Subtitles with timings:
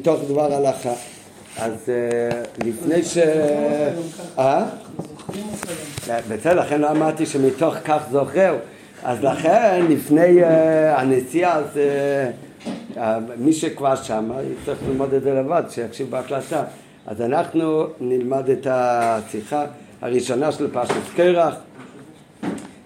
[0.00, 0.92] מתוך דבר הלכה.
[1.58, 3.18] אז אה, לפני ש...
[4.38, 4.64] אה?
[6.28, 8.56] בסדר, לכן לא אמרתי שמתוך כך זוכר.
[9.02, 10.44] אז לכן, לפני
[10.94, 11.80] הנסיעה, אז
[13.38, 14.30] מי שכבר שם,
[14.64, 16.64] צריך ללמוד את זה לבד, שיקשיב בהקלטה.
[17.06, 19.64] אז אנחנו נלמד את השיחה
[20.02, 21.54] הראשונה של פרשת קרח.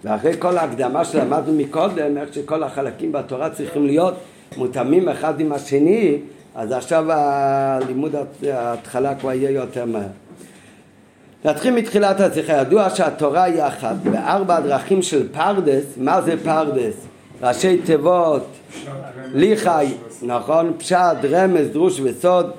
[0.03, 4.13] ואחרי כל ההקדמה שלמדנו מקודם, איך שכל החלקים בתורה צריכים להיות
[4.57, 6.17] מותאמים אחד עם השני,
[6.55, 8.15] אז עכשיו הלימוד
[8.51, 10.07] ההתחלה כבר יהיה יותר מהר.
[11.45, 12.53] נתחיל מתחילת השיחה.
[12.53, 13.95] ידוע שהתורה היא אחת.
[13.95, 16.93] בארבע הדרכים של פרדס, מה זה פרדס?
[17.41, 18.47] ראשי תיבות,
[19.33, 19.85] ליחי,
[20.21, 20.73] נכון?
[20.77, 22.51] פשט, רמז, דרוש וסוד.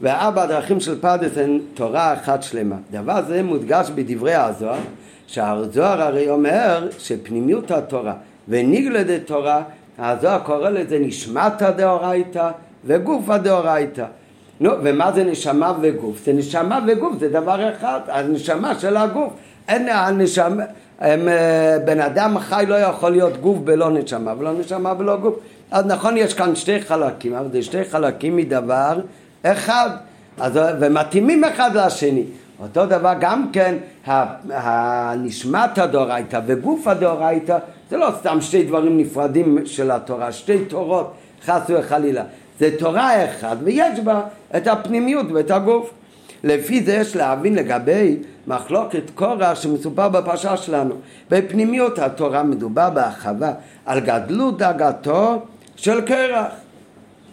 [0.00, 2.76] וארבע הדרכים של פרדס הן תורה אחת שלמה.
[2.90, 4.80] דבר זה מודגש בדברי הזוהר,
[5.26, 8.14] שהזוהר הרי אומר שפנימיות התורה
[8.48, 9.62] וניגלדת תורה,
[9.98, 12.50] הזוהר קורא לזה נשמתא דאורייתא
[12.86, 14.04] וגופא דאורייתא.
[14.60, 16.24] נו, ומה זה נשמה וגוף?
[16.24, 19.32] זה נשמה וגוף, זה דבר אחד, הנשמה של הגוף.
[19.68, 20.64] אין הנשמה,
[21.00, 25.34] הם, אה, בן אדם חי לא יכול להיות גוף בלא נשמה, ולא נשמה ולא גוף.
[25.70, 29.00] אז נכון, יש כאן שתי חלקים, אבל זה שתי חלקים מדבר
[29.42, 29.90] אחד,
[30.40, 32.24] אז, ומתאימים אחד לשני.
[32.62, 33.74] אותו דבר גם כן,
[34.50, 37.58] הנשמת הדאורייתא וגוף הדאורייתא
[37.90, 42.22] זה לא סתם שתי דברים נפרדים של התורה, שתי תורות חס וחלילה.
[42.58, 44.22] זה תורה אחת ויש בה
[44.56, 45.90] את הפנימיות ואת הגוף.
[46.44, 48.16] לפי זה יש להבין לגבי
[48.46, 50.94] מחלוקת קורח שמסופר בפרשה שלנו.
[51.30, 53.52] בפנימיות התורה מדובר בהרחבה
[53.86, 55.42] על גדלות דאגתו
[55.76, 56.52] של קרח.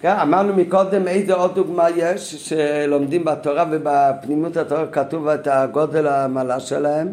[0.01, 6.59] כן, אמרנו מקודם איזה עוד דוגמה יש שלומדים בתורה ובפנימות התורה כתוב את הגודל המעלה
[6.59, 7.07] שלהם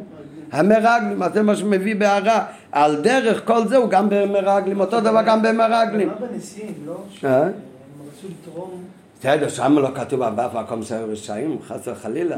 [0.52, 5.22] המרגלים, אז זה מה שמביא בהערה על דרך כל זה הוא גם במרגלים, אותו דבר
[5.26, 7.28] גם במרגלים מה בנשיאים, לא?
[8.18, 8.84] רצו לתרום.
[9.20, 12.36] בסדר, שם לא כתוב באף מקום שהיו רשעים, חס וחלילה.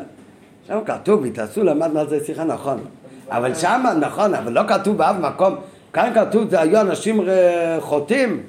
[0.68, 2.80] שם כתוב, התעשו למדנו על זה שיחה, נכון.
[3.28, 5.54] אבל שם, נכון, אבל לא כתוב באף מקום.
[5.92, 7.20] כאן כתוב, זה היו אנשים
[7.80, 8.42] חוטאים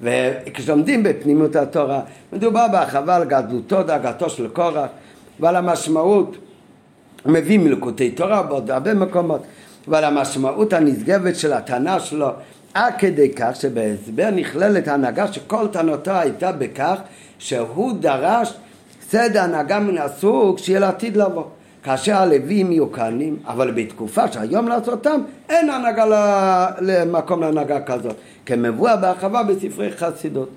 [0.00, 2.00] וכשלומדים בפנימות התורה,
[2.32, 4.90] מדובר בהרחבה על גדלותו, דאגתו של קורח
[5.40, 6.36] ועל המשמעות,
[7.26, 9.42] מביא מלקוטי תורה בעוד הרבה מקומות,
[9.88, 12.28] ועל המשמעות הנשגבת של הטענה שלו,
[12.74, 17.00] עד כדי כך שבהסבר נכללת הנהגה שכל טענותו הייתה בכך
[17.38, 18.54] שהוא דרש
[19.08, 21.44] סדר הנהגה מן הסוג שיהיה לעתיד לבוא.
[21.82, 26.04] כאשר הלווים יהיו כהנים, אבל בתקופה שהיום לעשותם אין הנהגה
[26.80, 28.16] למקום להנהגה כזאת.
[28.46, 30.48] כמבואר בהרחבה בספרי חסידות.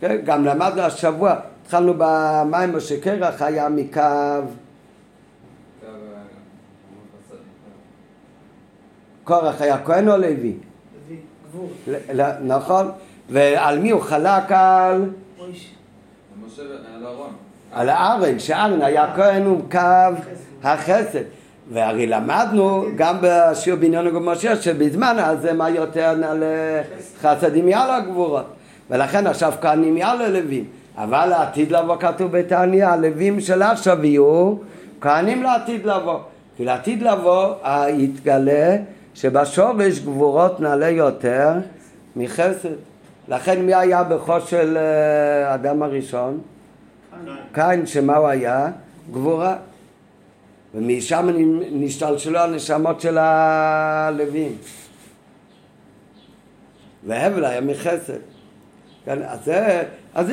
[0.00, 0.16] כן?
[0.24, 4.00] גם למדנו השבוע, התחלנו במים שקרח היה מקו
[9.24, 10.56] קורח היה כהן או לוי?
[12.40, 12.90] נכון,
[13.30, 15.04] ועל מי הוא חלק על?
[17.72, 20.20] על הארן, שארן היה כהן הוא קו
[20.62, 21.22] החסד.
[21.72, 28.46] והרי למדנו גם בשיעור בעניין הגמשה שבזמן הזה מה יותר לחסדים יעל הגבורות.
[28.90, 30.64] ולכן עכשיו כהנים יעל הלווים.
[30.96, 34.54] אבל לעתיד לבוא כתוב בתעניה הלווים של עכשיו יהיו
[35.00, 36.18] כהנים לעתיד לבוא.
[36.56, 37.54] כי לעתיד לבוא
[37.88, 38.76] יתגלה
[39.14, 41.52] שבשורש גבורות נעלה יותר
[42.16, 42.74] מחסד
[43.28, 46.40] לכן מי היה בכוס של אה, אדם הראשון?
[47.52, 48.68] קין שמה הוא היה?
[49.10, 49.56] גבורה
[50.74, 51.28] ומשם
[51.72, 54.56] נשתלשלו הנשמות של הלווים.
[57.06, 58.18] והבל היה מחסד.
[59.04, 59.82] כן, אז זה,
[60.14, 60.30] אז,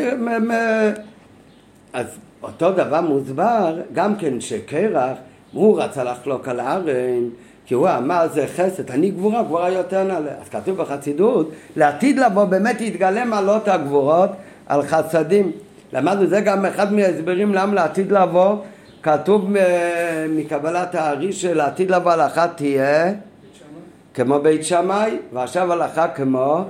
[1.94, 2.06] אז
[2.44, 5.18] אותו דבר מוסבר גם כן שקרח,
[5.52, 7.30] הוא רצה לחלוק על הארן,
[7.72, 10.32] כי הוא אמר זה חסד, אני גבורה, גבורה יותר נעלה.
[10.42, 14.30] אז כתוב בחסידות, לעתיד לבוא באמת יתגלה מעלות הגבורות
[14.68, 15.52] על חסדים.
[15.94, 18.56] למדנו זה גם אחד מההסברים למה לעתיד לבוא.
[19.04, 19.50] כתוב
[20.30, 23.14] מקבלת הארי של העתיד לבוא הלכה תהיה
[24.14, 26.64] כמו בית שמאי ועכשיו הלכה כמו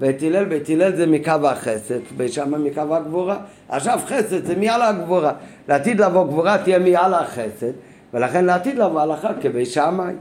[0.00, 3.36] בית הלל, בית הלל זה מקו החסד, בית שמאי מקו הגבורה.
[3.68, 5.32] עכשיו חסד זה מעל הגבורה.
[5.68, 7.72] לעתיד לבוא גבורה תהיה מעל החסד
[8.14, 10.14] ולכן לעתיד לבוא הלכה כבית שמאי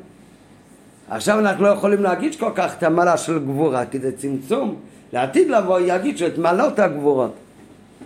[1.09, 4.75] עכשיו אנחנו לא יכולים להגיד כל כך את המעלה של גבורה כי זה צמצום
[5.13, 7.35] לעתיד לבוא יגיד שאת מעלות הגבורות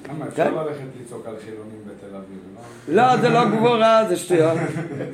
[0.03, 0.53] כמה אפשר כן?
[0.53, 2.39] ללכת לצעוק על חילונים בתל אביב,
[2.87, 3.11] לא?
[3.11, 4.57] לא, זה לא גבורה, זה שטויות.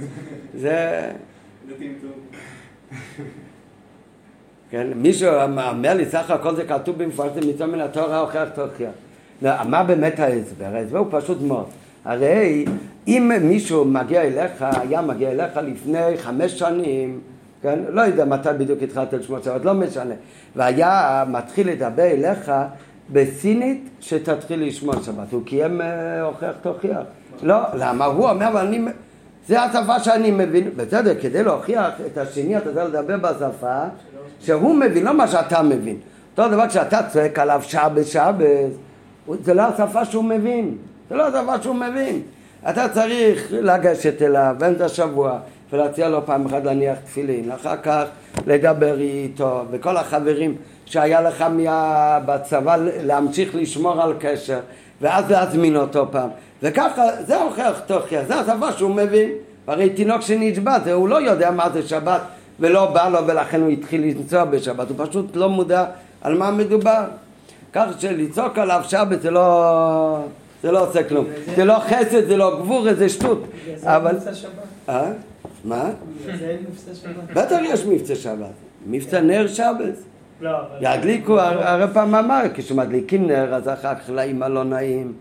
[0.62, 1.12] זה...
[4.70, 5.30] כן, מישהו
[5.72, 8.90] אומר לי, סך הכל זה כתוב במפורש, זה מצווה מן התורה הוכיח תוכיח.
[9.42, 10.76] לא, מה באמת ההסבר?
[10.76, 11.66] ההסבר הוא פשוט מאוד.
[12.06, 12.66] הרי
[13.08, 17.20] אם מישהו מגיע אליך, היה מגיע אליך לפני חמש שנים,
[17.62, 17.80] כן?
[17.90, 20.14] לא יודע מתי בדיוק התחלת לשמוע צוות, לא משנה,
[20.56, 22.52] והיה מתחיל לדבר אליך
[23.12, 25.32] בסינית שתתחיל לשמוע שבת.
[25.32, 26.98] הוא קיים אה, הוכיח תוכיח.
[27.44, 28.06] לא, למה?
[28.06, 28.86] הוא אומר, אבל אני...
[29.48, 30.70] זה השפה שאני מבין.
[30.76, 33.84] בסדר, כדי להוכיח את השני אתה צריך לדבר בשפה
[34.40, 35.98] שהוא מבין, לא מה שאתה מבין.
[36.38, 38.76] אותו דבר כשאתה צועק עליו שבס שבס,
[39.44, 40.78] זה לא השפה שהוא מבין.
[41.10, 42.22] זה לא השפה שהוא מבין.
[42.70, 45.40] אתה צריך לגשת אליו באמצע השבוע
[45.72, 48.04] ולהציע לו פעם אחת להניח תפילין, אחר כך
[48.48, 50.56] לדבר איתו וכל החברים
[50.86, 51.46] שהיה לך
[52.26, 54.60] בצבא להמשיך לשמור על קשר
[55.02, 56.30] ואז להזמין אותו פעם.
[56.64, 59.30] וככה זה הוכיח תוכיח, זה השפה שהוא מבין.
[59.68, 62.22] הרי תינוק שנשבע, הוא לא יודע מה זה שבת
[62.60, 65.86] ולא בא לו ולכן הוא התחיל לנסוע בשבת, הוא פשוט לא מודע
[66.22, 67.04] על מה מדובר.
[67.74, 70.20] כך שלצעוק עליו שבת זה לא...
[70.64, 71.26] זה לא עושה כלום.
[71.56, 73.44] זה לא חסד, זה לא גבור, זה שטות.
[73.84, 74.18] אבל...
[75.64, 75.90] מה?
[77.34, 78.52] בטח יש מבצע שבת.
[78.88, 79.96] מבצע נר שבת.
[80.42, 85.14] לא, ידליקו, הרי פעם אמר, כשמדליקים נר, אז אחר כך לאמא לא נעים,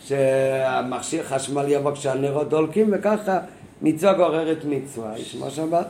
[0.00, 3.38] שהמכשיר חשמל יבוא כשהנרות דולקים, וככה
[3.82, 5.18] מצווה גוררת מצווה.
[5.18, 5.86] ישמע שבת.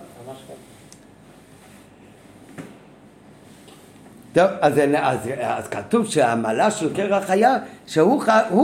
[4.32, 7.56] טוב, אז, אז, אז כתוב שהעמלה של קרח היה
[7.86, 8.22] שהוא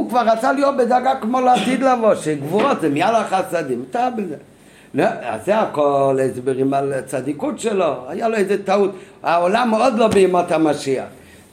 [0.09, 4.37] כבר רצה להיות בדאגה כמו לעתיד לבוא, שגבורות זה מיד החסדים, אתה בזה.
[4.95, 8.91] לא, אז זה הכל הסברים על הצדיקות שלו, היה לו איזה טעות,
[9.23, 11.05] העולם עוד לא בימות המשיח.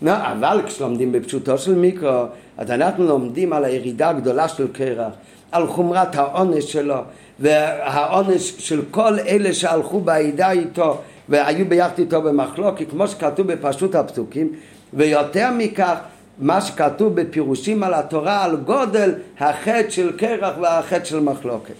[0.02, 2.26] לא, אבל כשלומדים בפשוטו של מיקרו,
[2.58, 5.14] אז אנחנו לומדים על הירידה הגדולה של קרח,
[5.52, 6.98] על חומרת העונש שלו,
[7.40, 14.54] והעונש של כל אלה שהלכו בעידה איתו והיו ביחד איתו במחלוקת, כמו שכתוב בפשוט הפסוקים,
[14.94, 15.98] ויותר מכך,
[16.40, 21.74] מה שכתוב בפירושים על התורה, על גודל החטא של קרח והחטא של מחלוקת.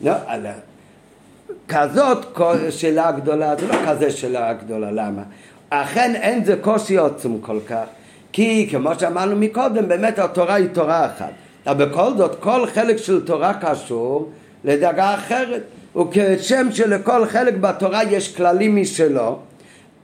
[0.00, 0.12] לא,
[1.68, 2.38] כזאת
[2.70, 5.22] שאלה גדולה, זה לא כזה שאלה גדולה, למה?
[5.70, 7.84] אכן אין זה קושי עוצם כל כך,
[8.32, 11.30] כי כמו שאמרנו מקודם, באמת התורה היא תורה אחת.
[11.66, 14.30] אבל בכל זאת, כל חלק של תורה קשור
[14.64, 15.62] לדרגה אחרת.
[15.96, 19.38] וכשם שלכל חלק בתורה יש כללים משלו,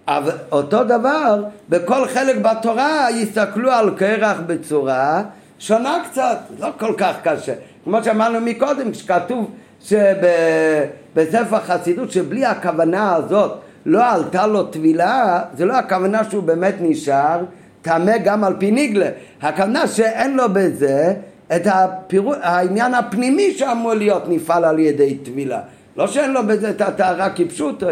[0.09, 5.23] אבל אותו דבר, בכל חלק בתורה יסתכלו על קרח בצורה
[5.59, 7.53] שונה קצת, לא כל כך קשה.
[7.85, 9.51] כמו שאמרנו מקודם, כשכתוב
[9.81, 13.53] שבספר חסידות שבלי הכוונה הזאת
[13.87, 17.41] לא עלתה לו טבילה, זה לא הכוונה שהוא באמת נשאר
[17.83, 19.09] טמא גם על פי ניגלה.
[19.43, 21.15] הכוונה שאין לו בזה
[21.57, 22.35] את הפירו...
[22.41, 25.61] העניין הפנימי שאמור להיות נפעל על ידי טבילה.
[25.99, 27.87] לא שאין לו בזה את הטהרה כפשוטו,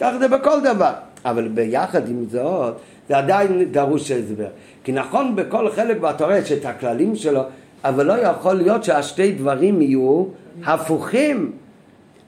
[0.00, 0.92] ככה זה בכל דבר.
[1.24, 2.74] אבל ביחד עם זאת,
[3.08, 4.46] זה עדיין דרוש הסבר.
[4.84, 7.42] כי נכון בכל חלק בתורה יש את הכללים שלו,
[7.84, 10.24] אבל לא יכול להיות שהשתי דברים יהיו
[10.64, 11.52] הפוכים.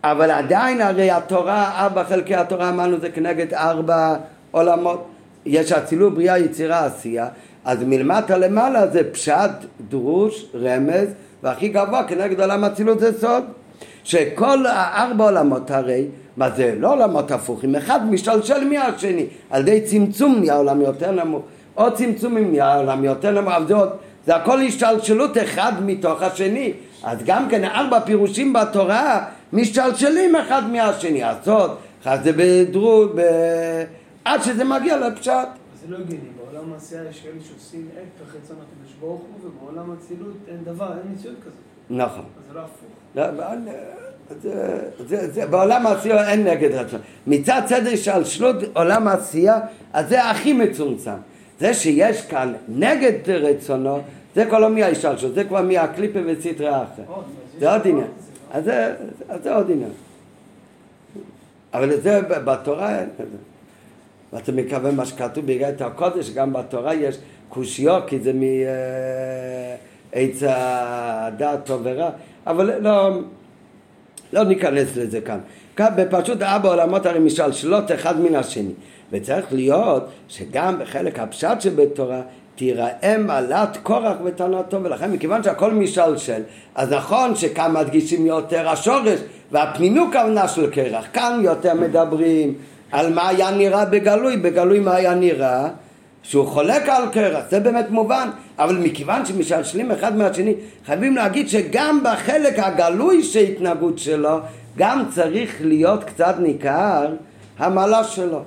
[0.04, 4.16] אבל עדיין הרי התורה, ארבע חלקי התורה אמרנו זה כנגד ארבע
[4.50, 5.06] עולמות.
[5.46, 7.28] יש אצילות, בריאה, יצירה, עשייה.
[7.64, 9.50] אז מלמטה למעלה זה פשט,
[9.88, 11.08] דרוש, רמז,
[11.42, 13.44] והכי גבוה כנגד עולם אצילות זה סוד.
[14.06, 16.06] שכל הארבע עולמות הרי,
[16.36, 21.42] מה זה לא עולמות הפוכים, אחד משתלשל מהשני, על ידי צמצום נהיה עולם יותר נמוך,
[21.74, 23.88] עוד צמצומים נהיה עולם יותר נמוך, אבל זה עוד,
[24.26, 26.72] זה הכל השתלשלות אחד מתוך השני,
[27.04, 31.70] אז גם כן ארבע פירושים בתורה משתלשלים אחד מהשני, הסוד,
[32.02, 33.20] אחת זה בדרות, ב...
[34.24, 35.32] עד שזה מגיע לפשט.
[35.80, 40.36] זה לא הגיוני, בעולם העשייה יש כאלה שעושים ההפך רצון הקדוש ברוך הוא, ובעולם האצילות
[40.48, 41.75] אין דבר, אין מציאות כזאת.
[41.90, 42.24] נכון.
[42.48, 42.86] זה לא הפוך.
[43.14, 43.24] לא,
[44.42, 44.78] זה,
[45.08, 47.00] זה, זה, בעולם העשייה אין נגד רצון.
[47.26, 49.60] מצד סדר של שלות עולם העשייה,
[49.92, 51.16] אז זה הכי מצומצם.
[51.60, 53.98] זה שיש כאן נגד רצונו,
[54.34, 57.02] זה כבר לא מההשתלשלות, זה כבר מהקליפה וסטרי אחר.
[57.58, 58.06] זה עוד עניין.
[58.52, 59.90] אז זה, עוד עניין.
[61.74, 63.36] אבל זה בתורה אין כזה.
[64.32, 68.32] ואתה מקווה מה שכתוב בגלל הקודש, גם בתורה יש קושיות, כי זה
[70.14, 72.10] מעץ הדעת טוב ורע.
[72.46, 73.20] אבל לא,
[74.32, 75.38] לא ניכנס לזה כאן.
[75.76, 78.72] כאן בפשוט ארבע עולמות הרי משלשלות אחד מן השני.
[79.12, 82.20] וצריך להיות שגם בחלק הפשט שבתורה
[82.56, 86.42] תיראה מעלת קורח וטענתו ולכן מכיוון שהכל משלשל
[86.74, 89.20] אז נכון שכאן מדגישים יותר השורש
[89.52, 92.54] והפנינו כוונה של קרח כאן יותר מדברים
[92.92, 95.68] על מה היה נראה בגלוי בגלוי מה היה נראה
[96.28, 98.28] שהוא חולק על קרח, זה באמת מובן,
[98.58, 100.54] אבל מכיוון שמשלשלים אחד מהשני,
[100.86, 104.38] חייבים להגיד שגם בחלק הגלוי של ההתנהגות שלו,
[104.76, 107.14] גם צריך להיות קצת ניכר
[107.58, 108.42] המעלה שלו.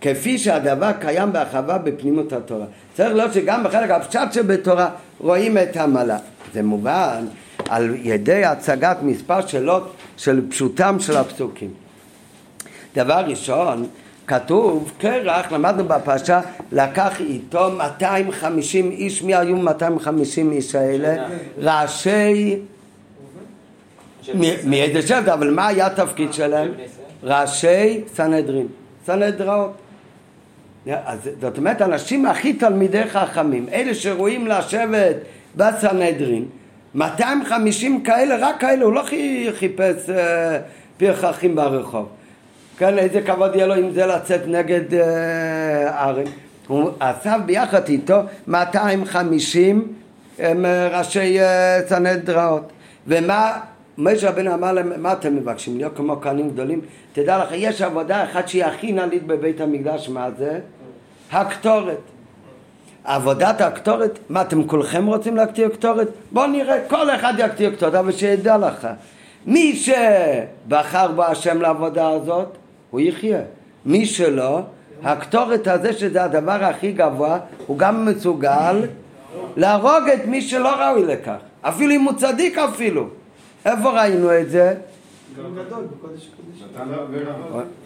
[0.00, 2.66] כפי שהדבר קיים בהרחבה בפנימות התורה.
[2.94, 4.90] צריך להיות שגם בחלק הפשט שבתורה
[5.20, 6.18] רואים את המעלה.
[6.54, 7.24] זה מובן
[7.68, 11.70] על ידי הצגת מספר שאלות של פשוטם של הפסוקים.
[12.96, 13.86] דבר ראשון,
[14.28, 16.40] כתוב, קרח, למדנו בפרשה,
[16.72, 21.28] לקח איתו 250 איש, מי היו 250 איש האלה?
[21.58, 22.56] ראשי...
[24.64, 26.68] מאיזה שבט, אבל מה היה התפקיד שלהם?
[27.22, 28.66] ראשי סנהדרין,
[29.06, 29.72] סנהדראות.
[30.86, 35.16] אז זאת אומרת, אנשים הכי תלמידי חכמים, אלה שראויים לשבת
[35.56, 36.44] בסנהדרין,
[36.94, 39.02] 250 כאלה, רק כאלה, הוא לא
[39.58, 40.58] חיפש אה,
[40.96, 42.08] פרחחים ברחוב.
[42.78, 46.24] כן, איזה כבוד יהיה לו עם זה לצאת נגד אה, ארי.
[46.66, 49.92] הוא אסף ביחד איתו 250
[50.38, 52.58] הם אה, ראשי אה.
[53.06, 53.60] ומה
[53.98, 55.76] משה רבנו אמר להם, מה אתם מבקשים?
[55.76, 56.80] להיות כמו כהנים גדולים?
[57.12, 60.60] תדע לך, יש עבודה אחת שהיא הכי נעלית בבית המקדש, מה זה?
[61.32, 62.00] הקטורת.
[63.04, 66.08] עבודת הקטורת, מה אתם כולכם רוצים להקטיר קטורת?
[66.32, 68.88] בואו נראה, כל אחד יקטיר קטורת, אבל שידע לך,
[69.46, 72.56] מי שבחר בו השם לעבודה הזאת,
[72.90, 73.40] הוא יחיה.
[73.86, 74.60] מי שלא,
[75.02, 78.82] הקטורת הזה שזה הדבר הכי גבוה, הוא גם מסוגל
[79.56, 83.08] להרוג את מי שלא ראוי לכך, אפילו אם הוא צדיק אפילו.
[83.64, 84.74] איפה ראינו את זה?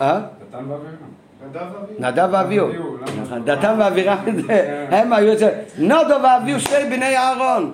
[0.01, 0.21] אה?
[1.99, 2.69] נדב ואביהו.
[3.45, 4.19] דתן ואבירם
[4.91, 5.35] הם היו,
[5.79, 7.73] נודו ואביהו שתי בני אהרון.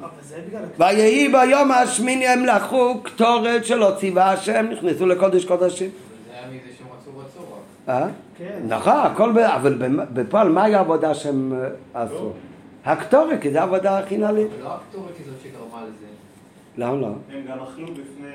[0.79, 5.91] ויהי ביום השמיני הם לקחו קטורת שלא ציווה השם, נכנסו לקודש קודשים.
[7.89, 8.07] אה?
[8.39, 8.59] כן.
[8.69, 11.53] נכון, הכל, אבל בפועל מהי העבודה שהם
[11.95, 12.33] אה, עשו?
[12.85, 14.49] הקטורת, כי זו העבודה הכי נעלית.
[14.63, 16.07] לא הקטורת היא זאת שגרמה לזה.
[16.77, 17.07] למה לא?
[17.07, 18.29] הם גם אכלו בפני...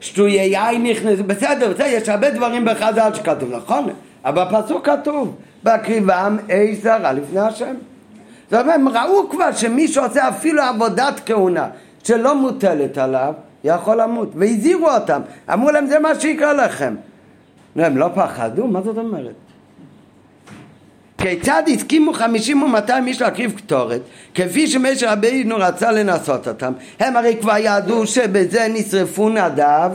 [0.00, 3.88] שטויי יין נכנסו, בסדר, בסדר, יש הרבה דברים בחז"ל שכתוב, נכון?
[4.24, 7.74] אבל בפסוק כתוב, בהקריבם אש זרה לפני השם.
[8.50, 11.68] זאת אומרת, הם ראו כבר שמי שעושה אפילו עבודת כהונה
[12.04, 15.20] שלא מוטלת עליו, יכול למות, והזהירו אותם,
[15.52, 16.94] אמרו להם זה מה שיקרה לכם.
[17.76, 18.66] הם לא פחדו?
[18.66, 19.34] מה זאת אומרת?
[21.18, 24.00] כיצד הסכימו חמישים ומאתיים איש להקריב קטורת?
[24.34, 26.72] כפי שמשה רבינו רצה לנסות אותם.
[27.00, 29.90] הם הרי כבר ידעו שבזה נשרפו נדב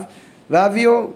[0.50, 1.12] ואביהו.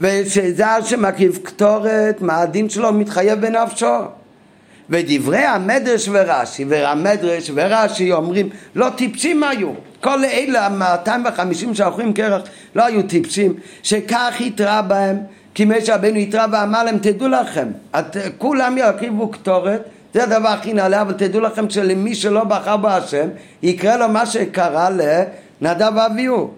[0.00, 3.94] ושזר שמקריב קטורת מה הדין שלו מתחייב בנפשו?
[4.90, 9.70] ודברי המדרש ורש"י והמדרש ורש"י אומרים לא טיפשים היו.
[10.00, 12.42] כל אלה המאתיים וחמישים שאוכלים קרח
[12.74, 13.54] לא היו טיפשים.
[13.82, 15.16] שכך התראה בהם
[15.58, 19.82] כי משה רבנו התראה ואמר להם תדעו לכם את, כולם יקריבו קטורת
[20.14, 23.28] זה הדבר הכי נעלה אבל תדעו לכם שלמי שלא בחר בהשם
[23.62, 26.50] יקרה לו מה שקרה לנדב ואביהו.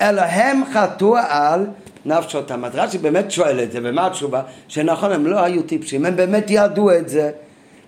[0.00, 1.66] אלא הם חטאו על
[2.04, 4.42] נפשותם אז רש"י באמת שואל את זה ומה התשובה?
[4.68, 7.30] שנכון הם לא היו טיפשים הם באמת ידעו את זה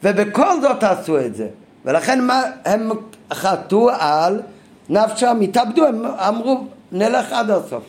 [0.02, 1.46] ובכל זאת עשו את זה.
[1.84, 2.90] ולכן מה, הם
[3.32, 4.40] חטאו על
[4.88, 7.82] נפשם התאבדו הם אמרו נלך עד הסוף.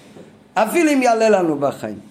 [0.54, 2.09] אפילו אם יעלה לנו בחיים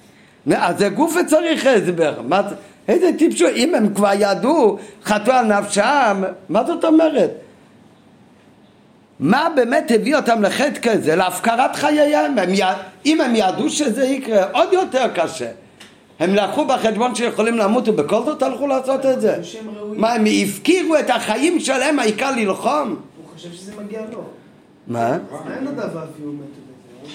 [0.56, 2.14] אז זה גוף וצריך הסבר.
[2.28, 2.42] מה,
[2.88, 7.30] איזה טיפשו, אם הם כבר ידעו, חטאו על נפשם, מה זאת אומרת?
[9.20, 12.38] מה באמת הביא אותם לחטא כזה, להפקרת חייהם?
[12.38, 12.60] הם י...
[13.06, 15.50] אם הם ידעו שזה יקרה, עוד יותר קשה.
[16.20, 19.40] הם לקחו בחשבון שיכולים למות ובכל זאת הלכו לעשות את זה.
[19.96, 22.88] מה, הם הפקירו את החיים שלהם, העיקר ללחום?
[22.88, 24.22] הוא חושב שזה מגיע לו.
[24.86, 25.18] מה?
[25.56, 26.67] אין לו דבר והוא מת?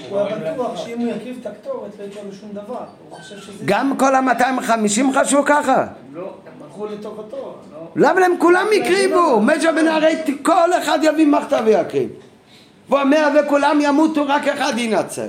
[0.10, 2.84] הוא היה בטוח שאם הוא יקריב את הקטורת לא יקרה לו שום דבר.
[3.10, 3.64] הוא חושב שזה...
[3.66, 5.86] גם כל ה-250 חשבו ככה?
[6.14, 7.56] לא, הם הלכו לטובתו.
[7.96, 9.42] לא, אבל הם כולם הקריבו.
[9.42, 12.10] משה בן הרי כל אחד יביא מחטא ויקריב.
[12.90, 15.28] והוא אומר וכולם ימותו, רק אחד ינצל.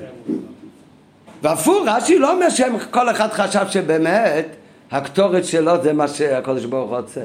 [1.43, 4.47] והפוך, רש"י לא אומר שכל אחד חשב שבאמת
[4.91, 7.21] הקטורת שלו זה מה שהקדוש ברוך הוא רוצה.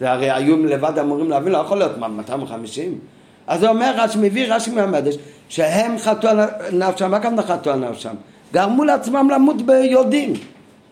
[0.00, 2.98] זה הרי היו לבד אמורים להבין, לא יכול להיות 250.
[3.46, 5.16] אז הוא אומר, רש"י מביא רש"י מהמדש,
[5.50, 6.40] שהם חטאו על
[6.72, 8.14] נפשם, מה הכוונה חטאו על נפשם?
[8.52, 10.34] גרמו לעצמם למות ביודעין.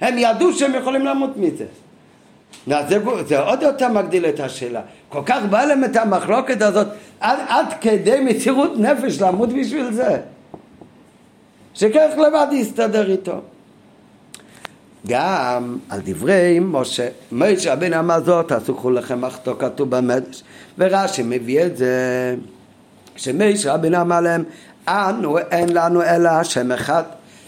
[0.00, 1.64] הם ידעו שהם יכולים למות מזה.
[2.66, 4.80] זה, זה עוד יותר מגדיל את השאלה.
[5.08, 6.86] כל כך בא להם את המחלוקת הזאת
[7.20, 10.20] עד, עד כדי מסירות נפש למות בשביל זה.
[11.74, 13.40] שכך לבד יסתדר איתו.
[15.06, 20.42] גם על דברי משה, משה רבינו אמר זאת, תעשו כולכם מחתו כתוב במדרש,
[20.78, 22.34] ורש"י מביא את זה,
[23.66, 24.44] רבינו אמר להם,
[24.88, 27.02] אנו אין לנו אלא השם אחד,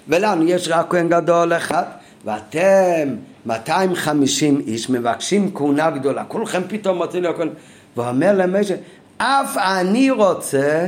[0.08, 1.84] ולנו יש רק כהן גדול אחד,
[2.24, 3.08] ואתם
[3.46, 7.48] 250 איש מבקשים כהונה גדולה, כולכם פתאום רוצים להיות כהן,
[7.96, 8.74] ואומר למשה,
[9.18, 10.86] אף אני רוצה,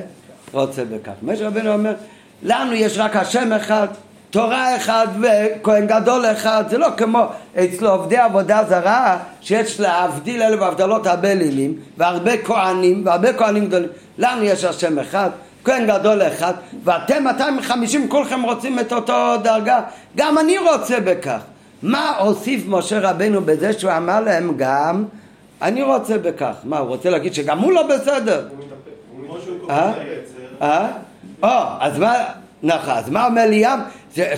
[0.53, 1.13] רוצה בכך.
[1.23, 1.95] משה רבינו אומר,
[2.43, 3.89] לנו יש רק השם אחד,
[4.33, 10.63] תורה אחד וכהן גדול אחד, זה לא כמו אצל עובדי עבודה זרה שיש להבדיל אלף
[10.63, 13.89] הבדלות הרבה לילים והרבה כהנים והרבה כהנים גדולים.
[14.19, 15.31] לנו יש השם אחד,
[15.65, 19.81] כהן גדול אחד, ואתם 250 כולכם רוצים את אותו דרגה,
[20.17, 21.41] גם אני רוצה בכך.
[21.83, 25.05] מה הוסיף משה רבנו בזה שהוא אמר להם גם
[25.63, 26.55] אני רוצה בכך.
[26.65, 28.49] מה, הוא רוצה להגיד שגם הוא לא בסדר?
[29.71, 29.93] אה?
[30.63, 30.87] אה?
[31.45, 31.77] אה?
[31.81, 32.15] אז מה,
[32.63, 33.79] נכון, אז מה אומר ליאם?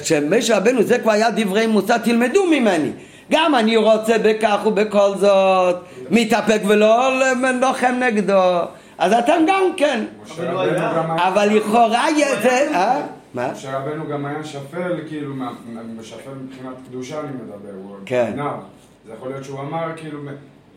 [0.02, 2.90] שמשה רבנו זה כבר היה דברי מוסר, תלמדו ממני.
[3.30, 5.76] גם אני רוצה בכך ובכל זאת,
[6.10, 7.12] מתאפק ולא
[7.60, 8.60] לוחם נגדו.
[8.98, 10.04] אז אתם גם כן.
[11.16, 12.06] אבל לכאורה
[12.42, 12.68] זה...
[12.74, 13.00] אה?
[13.34, 13.52] מה?
[13.52, 15.34] משה רבנו גם היה שפל, כאילו,
[16.02, 18.32] שפל מבחינת קדושה אני מדבר, הוא כן.
[18.36, 18.56] נער.
[19.06, 20.18] זה יכול להיות שהוא אמר, כאילו,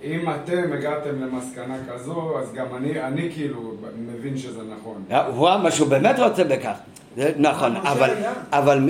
[0.04, 3.74] אם אתם הגעתם למסקנה כזו, אז גם אני, אני כאילו
[4.08, 5.04] מבין שזה נכון.
[5.28, 6.76] הוא אמר שהוא באמת רוצה בכך.
[7.18, 8.10] זה נכון, אבל...
[8.52, 8.90] אבל...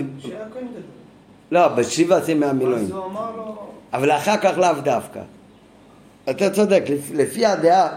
[1.51, 2.89] לא, בשיבה עושים מהמילואים.
[3.93, 5.19] אבל אחר כך לאו דווקא.
[6.29, 7.87] אתה צודק, לפי הדעה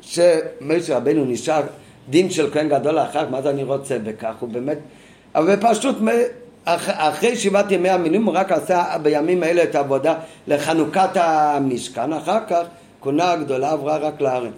[0.00, 1.62] שמשה רבנו נשאר
[2.10, 4.78] דין של כהן גדול אחר מה זה אני רוצה בכך, הוא באמת...
[5.34, 5.96] אבל פשוט
[6.64, 10.14] אחרי שבעת ימי המילואים הוא רק עשה בימים האלה את העבודה
[10.46, 12.62] לחנוכת המשכן, אחר כך
[13.02, 14.52] כהונה הגדולה עברה רק לארץ.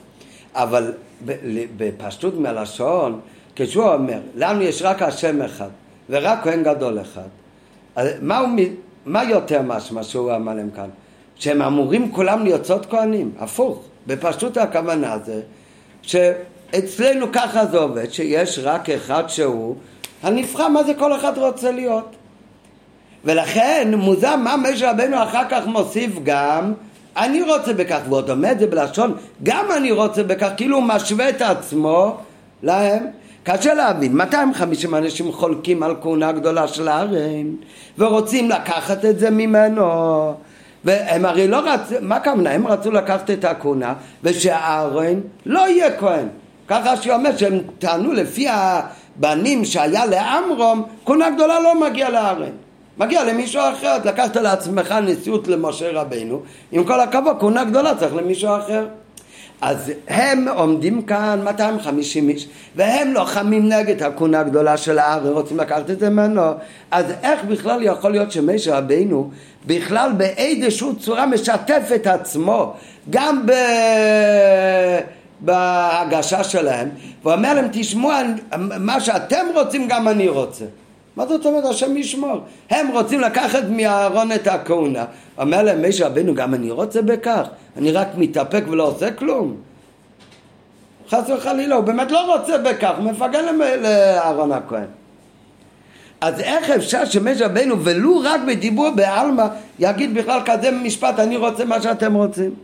[0.55, 0.93] אבל
[1.77, 3.21] בפשטות מלשון,
[3.59, 5.69] כשהוא אומר, לנו יש רק השם אחד
[6.11, 7.29] ורק כהן גדול אחד,
[8.21, 8.49] מה, הוא,
[9.07, 10.89] מה יותר משמע שהוא אמר להם כאן?
[11.37, 13.83] שהם אמורים כולם סוד כהנים, הפוך.
[14.07, 15.41] בפשטות הכוונה זה
[16.03, 19.77] שאצלנו ככה זה עובד, שיש רק אחד שהוא
[20.23, 22.17] הנבחר, מה זה כל אחד רוצה להיות.
[23.25, 26.73] ולכן מוזר מה משה רבנו אחר כך מוסיף גם
[27.17, 31.43] אני רוצה בכך, ועוד עומד זה בלשון גם אני רוצה בכך, כאילו הוא משווה את
[31.43, 32.17] עצמו
[32.63, 33.07] להם.
[33.51, 37.47] קשה להבין, 250 אנשים חולקים על כהונה גדולה של הארן
[37.99, 40.35] ורוצים לקחת את זה ממנו
[40.85, 42.51] והם הרי לא רצו, מה הכוונה?
[42.51, 46.29] הם רצו לקחת את הכהונה ושהארן לא יהיה כהן
[46.69, 52.53] ככה שהיא אומרת שהם טענו לפי הבנים שהיה לאמרום כהונה גדולה לא מגיע לארן
[52.99, 56.41] מגיע למישהו אחר, לקחת לעצמך נשיאות למשה רבנו,
[56.73, 58.87] עם כל הכבוד, כהונה גדולה צריך למישהו אחר.
[59.61, 65.91] אז הם עומדים כאן 250 איש והם לוחמים נגד הכהונה הגדולה של הארץ, רוצים לקחת
[65.91, 66.43] את זה ממנו.
[66.91, 69.31] אז איך בכלל יכול להיות שמשה רבינו
[69.67, 72.75] בכלל באיזושהי צורה משתף את עצמו
[73.11, 73.53] גם ב...
[75.41, 76.89] בהגשה שלהם
[77.25, 78.11] ואומר להם תשמעו
[78.59, 80.65] מה שאתם רוצים גם אני רוצה
[81.19, 82.41] מה זאת אומרת השם ישמור?
[82.71, 85.05] הם רוצים לקחת מאהרון את הכהונה.
[85.39, 89.57] אומר להם משה רבנו גם אני רוצה בכך, אני רק מתאפק ולא עושה כלום.
[91.11, 94.85] חס וחלילה, הוא באמת לא רוצה בכך, הוא מפגן לאהרון הכהן.
[96.21, 99.47] אז איך אפשר שמשה רבנו ולו רק בדיבור בעלמא
[99.79, 102.55] יגיד בכלל כזה משפט אני רוצה מה שאתם רוצים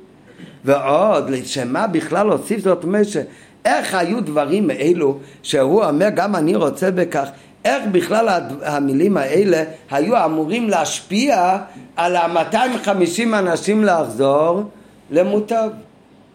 [0.65, 3.23] ועוד לשמה בכלל הוסיף זאת משה
[3.65, 7.29] איך היו דברים אלו שהוא אומר גם אני רוצה בכך
[7.65, 8.29] איך בכלל
[8.63, 11.59] המילים האלה היו אמורים להשפיע
[11.97, 14.63] על ה-250 אנשים לחזור
[15.11, 15.71] למוטב.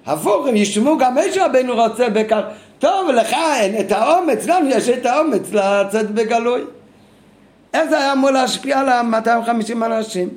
[0.06, 2.42] הפוך, הם ישמעו גם משה רבנו רוצה בכך.
[2.80, 6.62] טוב, לך אין את האומץ, לנו יש את האומץ לצאת בגלוי.
[7.74, 10.30] איך זה היה אמור להשפיע על ה-250 אנשים?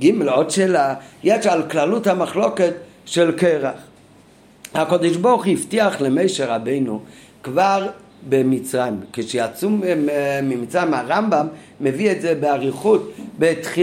[0.00, 0.94] ג' עוד שאלה,
[1.24, 2.72] יש על כללות המחלוקת
[3.04, 3.74] של קרח.
[4.74, 7.00] הקדוש ברוך הבטיח למשה רבנו
[7.42, 7.86] כבר
[8.28, 9.00] במצרים.
[9.12, 9.68] כשיצאו
[10.42, 11.46] ממצרים, הרמב"ם
[11.80, 13.12] מביא את זה באריכות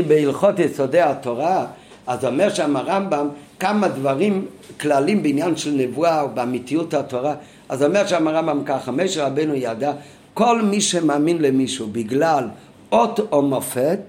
[0.07, 1.65] בהלכות יסודי התורה,
[2.07, 3.27] אז אומר שם הרמב"ם
[3.59, 4.45] כמה דברים,
[4.79, 7.35] כללים בעניין של נבואה באמיתיות התורה.
[7.69, 9.91] אז אומר שם הרמב"ם ככה, משה רבנו ידע,
[10.33, 12.47] כל מי שמאמין למישהו בגלל
[12.91, 13.99] אות או מופת,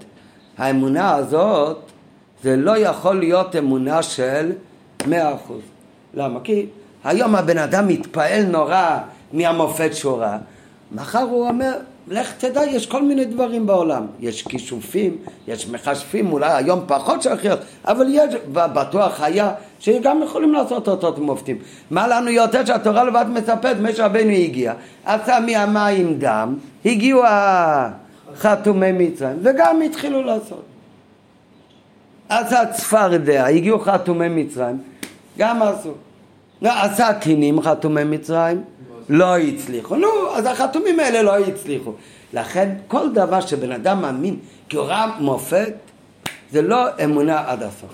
[0.57, 1.77] האמונה הזאת
[2.43, 4.51] זה לא יכול להיות אמונה של
[5.07, 5.61] מאה אחוז.
[6.13, 6.39] למה?
[6.43, 6.65] כי
[7.03, 8.97] היום הבן אדם מתפעל נורא
[9.33, 10.37] מהמופת שורה,
[10.91, 11.73] מחר הוא אומר,
[12.07, 14.05] לך תדע, יש כל מיני דברים בעולם.
[14.19, 15.17] יש כישופים,
[15.47, 21.57] יש מכשפים, אולי היום פחות שכיח, אבל יש, בטוח היה, שגם יכולים לעשות אותות מופתים.
[21.91, 24.73] מה לנו יותר שהתורה לבד מספרת, משה רבנו הגיע,
[25.05, 30.63] עשה מהמים דם, הגיעו החתומי מצרים, וגם התחילו לעשות.
[32.29, 34.77] עשה צפרדע, הגיעו חתומי מצרים,
[35.37, 35.91] גם עשו.
[36.61, 38.63] עשה קינים חתומי מצרים,
[39.09, 39.95] לא הצליחו.
[39.95, 41.91] נו, אז החתומים האלה לא הצליחו.
[42.33, 44.35] לכן כל דבר שבן אדם מאמין
[44.69, 45.73] כהוראה מופת,
[46.51, 47.89] זה לא אמונה עד הסוף.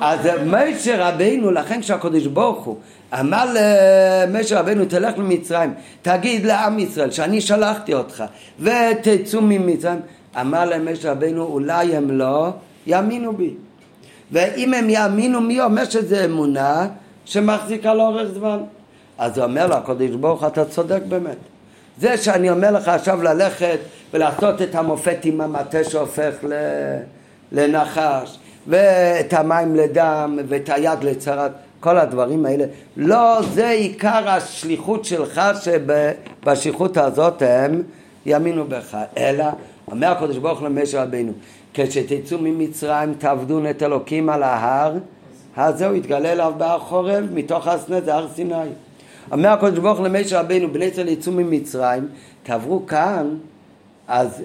[0.00, 2.76] אז משה רבינו, לכן כשהקדוש ברוך הוא
[3.20, 8.24] אמר למשה רבינו, תלך למצרים, תגיד לעם ישראל שאני שלחתי אותך
[8.60, 10.00] ותצאו ממצרים,
[10.40, 12.50] אמר למשה רבינו, אולי הם לא
[12.86, 13.54] יאמינו בי.
[14.32, 16.86] ואם הם יאמינו, מי אומר שזה אמונה
[17.24, 18.58] שמחזיקה לאורך זמן?
[19.18, 21.36] אז הוא אומר לו, הקדוש ברוך אתה צודק באמת.
[21.98, 23.78] זה שאני אומר לך עכשיו ללכת
[24.14, 26.34] ולעשות את המופת עם המטה שהופך.
[27.52, 31.50] לנחש, ואת המים לדם, ואת היד לצרת,
[31.80, 32.64] כל הדברים האלה.
[32.96, 37.82] לא, זה עיקר השליחות שלך שבשליחות הזאת הם
[38.26, 39.44] יאמינו בך, אלא
[39.90, 41.32] אומר הקדוש ברוך הוא למשה רבינו,
[41.74, 44.92] כשתצאו ממצרים תעבדו את אלוקים על ההר,
[45.56, 48.54] אז זהו יתגלה אליו בהר חורב, מתוך הסנה זה הר סיני.
[49.32, 52.08] אומר הקדוש ברוך הוא למשה רבינו, בני ישראל יצאו ממצרים,
[52.42, 53.28] תעברו כאן,
[54.08, 54.42] אז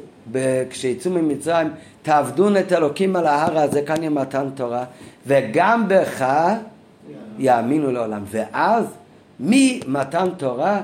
[0.69, 1.67] כשיצאו ממצרים,
[2.01, 4.83] תעבדו את אלוקים על ההר הזה, כאן יהיה מתן תורה,
[5.27, 6.25] וגם בך
[7.39, 8.21] יאמינו לעולם.
[8.25, 8.85] ואז
[9.39, 10.81] ממתן תורה,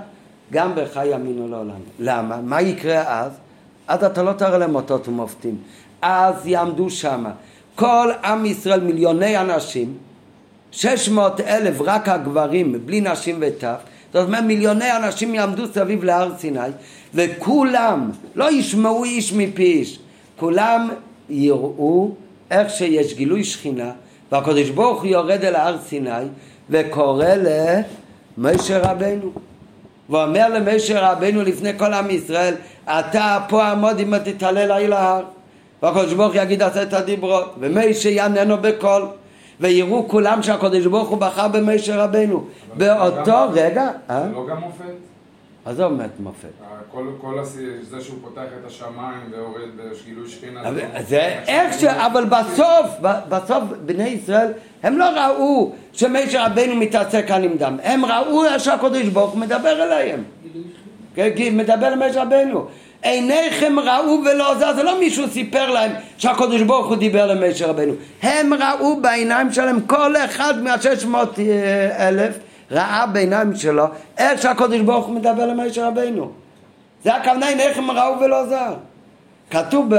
[0.51, 1.79] גם בך יאמינו לעולם.
[1.99, 2.41] למה?
[2.41, 3.31] מה יקרה אז?
[3.87, 5.57] אז אתה לא תראה להם אותות ומופתים.
[6.01, 7.31] אז יעמדו שמה
[7.75, 9.97] כל עם ישראל, מיליוני אנשים,
[10.75, 13.75] שש מאות אלף רק הגברים, בלי נשים וטף,
[14.13, 16.59] זאת אומרת מיליוני אנשים יעמדו סביב להר סיני
[17.13, 19.99] וכולם, לא ישמעו איש מפי איש,
[20.35, 20.89] כולם
[21.29, 22.11] יראו
[22.51, 23.91] איך שיש גילוי שכינה
[24.31, 26.25] והקדוש ברוך הוא יורד אל הר סיני
[26.69, 27.25] וקורא
[28.37, 29.31] למשה רבנו.
[30.09, 32.53] ואומר למשה רבנו לפני כל עם ישראל
[32.85, 35.23] אתה פה עמוד אם תתעלה לי להר.
[35.83, 37.55] והקדוש ברוך יגיד עשה את הדיברות.
[37.59, 39.01] ומשה יעננו בקול
[39.59, 42.43] ויראו כולם שהקדוש ברוך הוא בחר במשה רבנו
[42.77, 44.27] באותו רגע זה אה?
[44.33, 44.83] לא גם מופת?
[45.65, 46.49] עזוב מת מופת.
[46.91, 47.43] כל, כל
[47.81, 50.61] זה שהוא פותח את השמיים ויורד בשגילוי שכינה.
[51.07, 51.83] זה איך ש...
[51.83, 52.85] אבל בסוף,
[53.29, 54.51] בסוף בני ישראל,
[54.83, 57.77] הם לא ראו שמשה רבנו מתעסק כאן עם דם.
[57.83, 60.23] הם ראו שהקדוש ברוך הוא מדבר אליהם.
[61.15, 62.67] כן, כי מדבר למשה רבנו.
[63.01, 67.93] עיניכם ראו ולא זה, זה לא מישהו סיפר להם שהקדוש ברוך הוא דיבר למשה רבנו.
[68.21, 72.37] הם ראו בעיניים שלהם, כל אחד מהשש מאות אה, אלף
[72.71, 73.85] ראה בעיניים שלו
[74.17, 76.31] איך שהקדוש ברוך הוא מדבר למשה רבנו.
[77.03, 78.73] זה הכוונה עיניכם ראו ולא זר.
[79.51, 79.89] כתוב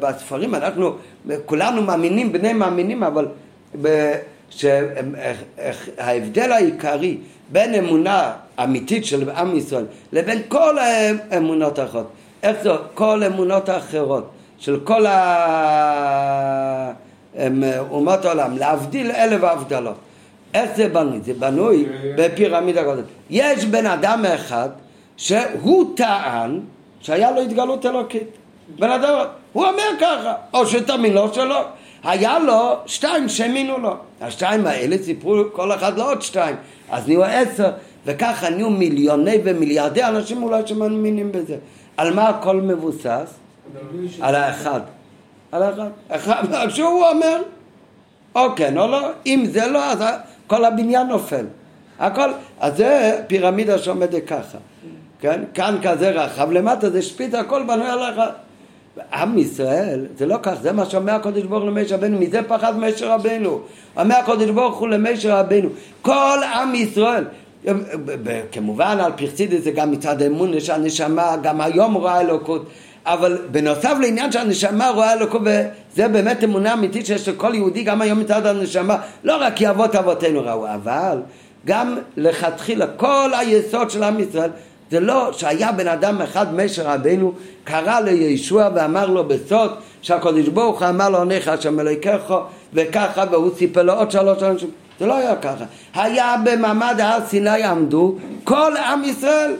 [0.00, 0.92] בספרים, אנחנו
[1.46, 3.26] כולנו מאמינים, בני מאמינים, אבל
[4.56, 7.16] שההבדל העיקרי
[7.52, 12.10] בין אמונה אמיתית של עם ישראל לבין כל האמונות האחרות,
[12.42, 15.06] איך זה כל האמונות האחרות של כל
[17.90, 19.96] אומות העולם, להבדיל אלף הבדלות.
[20.54, 21.20] איך זה בנוי?
[21.24, 21.86] זה בנוי
[22.16, 23.04] בפירמידה כזאת.
[23.30, 24.68] יש בן אדם אחד
[25.16, 26.60] שהוא טען
[27.00, 28.28] שהיה לו התגלות אלוקית.
[28.78, 29.18] בן אדם,
[29.52, 31.64] הוא אומר ככה, או שתאמין לו שלא.
[32.04, 33.96] היה לו שתיים שהאמינו לו.
[34.20, 36.56] השתיים האלה סיפרו כל אחד לעוד שתיים.
[36.90, 37.70] אז נהיו עשר,
[38.06, 41.56] וככה נהיו מיליוני ומיליארדי אנשים אולי שמאמינים בזה.
[41.96, 43.34] על מה הכל מבוסס?
[44.20, 44.80] על האחד.
[45.52, 45.88] על האחד.
[46.08, 47.42] אחד, כשהוא אומר,
[48.34, 50.04] או כן או לא, אם זה לא, אז
[50.46, 51.46] כל הבניין נופל.
[51.98, 54.58] הכל, אז זה פירמידה שעומדת ככה.
[55.20, 55.42] כן?
[55.54, 58.30] כאן כזה רחב, למטה זה שפיץ, הכל בנוי על האחד.
[59.12, 62.78] עם ישראל, זה לא כך, זה מה שאומר הקדוש ברוך הוא למשה רבנו, מזה פחד
[62.78, 63.60] משה רבנו.
[63.96, 65.68] אומר הקדוש ברוך הוא למשה רבנו,
[66.02, 67.24] כל עם ישראל,
[68.52, 72.66] כמובן על פרסידי זה גם מצד האמון שהנשמה גם היום רואה אלוקות,
[73.06, 78.20] אבל בנוסף לעניין שהנשמה רואה אלוקות, וזה באמת אמונה אמיתית שיש לכל יהודי גם היום
[78.20, 81.22] מצד הנשמה, לא רק כי אבות אבותינו ראו, אבל
[81.66, 84.50] גם לכתחילה כל היסוד של עם ישראל
[84.92, 87.32] זה לא שהיה בן אדם אחד, משה רבנו,
[87.64, 92.34] קרא לישוע ואמר לו בסוד שהקדוש ברוך הוא אמר לו עניך השם אלוהיכך
[92.72, 94.70] וככה והוא סיפר לו עוד שלוש אנשים.
[95.00, 95.64] זה לא היה ככה.
[95.94, 99.56] היה במעמד הר סיני עמדו כל עם ישראל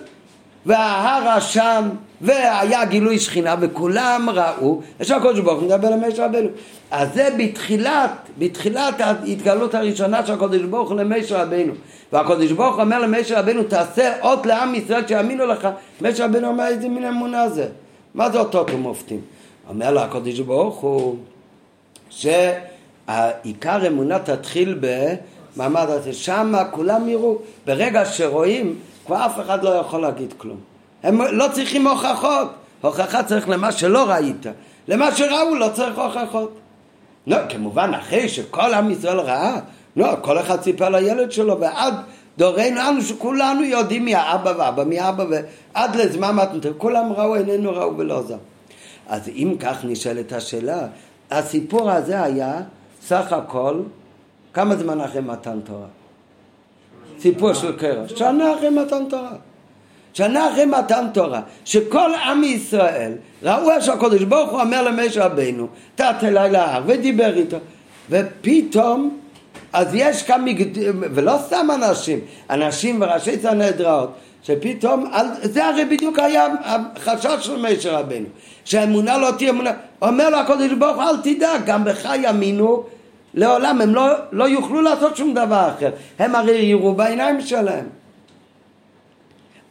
[0.66, 1.88] וההר עשן
[2.22, 6.48] והיה גילוי שכינה וכולם ראו שהקדוש ברוך הוא מדבר למשה רבנו.
[6.90, 11.72] אז זה בתחילת, בתחילת ההתגלות הראשונה של הקדוש ברוך הוא למשה רבנו.
[12.12, 15.68] והקדוש ברוך הוא אומר למשה רבנו תעשה אות לעם ישראל שיאמינו לך.
[16.00, 17.68] משה רבנו אומר איזה מין אמונה זה?
[18.14, 19.20] מה זה אותות ומופתים?
[19.68, 21.16] אומר לו הקדוש ברוך הוא
[22.10, 27.36] שהעיקר אמונה תתחיל במעמד הזה שמה כולם יראו.
[27.66, 30.71] ברגע שרואים כבר אף אחד לא יכול להגיד כלום
[31.02, 32.48] הם לא צריכים הוכחות.
[32.80, 34.46] הוכחה צריך למה שלא ראית.
[34.88, 36.58] למה שראו לא צריך הוכחות.
[37.26, 39.60] לא, כמובן אחרי שכל עם ישראל ראה
[39.96, 41.94] לא, כל אחד סיפר לילד שלו ועד
[42.38, 47.72] דורנו אנו שכולנו יודעים מי האבא ואבא מי האבא ועד לזמן מתנתר כולם ראו איננו
[47.72, 48.36] ראו ולא זר
[49.08, 50.86] אז אם כך נשאלת השאלה
[51.30, 52.60] הסיפור הזה היה
[53.06, 53.80] סך הכל
[54.54, 55.86] כמה זמן אחרי מתן תורה?
[57.18, 58.16] סיפור של קרח.
[58.16, 59.32] שנה אחרי מתן תורה
[60.12, 66.14] שנה אחרי מתן תורה, שכל עם ישראל ראו שהקדוש ברוך הוא אומר למשה רבינו, תת
[66.22, 67.56] אליי להר, ודיבר איתו,
[68.10, 69.18] ופתאום
[69.72, 70.44] אז יש כאן,
[71.00, 72.18] ולא סתם אנשים,
[72.50, 75.10] אנשים וראשי סנהדראות, שפתאום,
[75.42, 78.26] זה הרי בדיוק היה החשש של משה רבנו,
[78.64, 79.70] שהאמונה לא תהיה אמונה,
[80.02, 82.84] אומר לו הקודש ברוך הוא אל תדאג, גם בך יאמינו
[83.34, 88.01] לעולם, הם לא, לא יוכלו לעשות שום דבר אחר, הם הרי יראו בעיניים שלהם.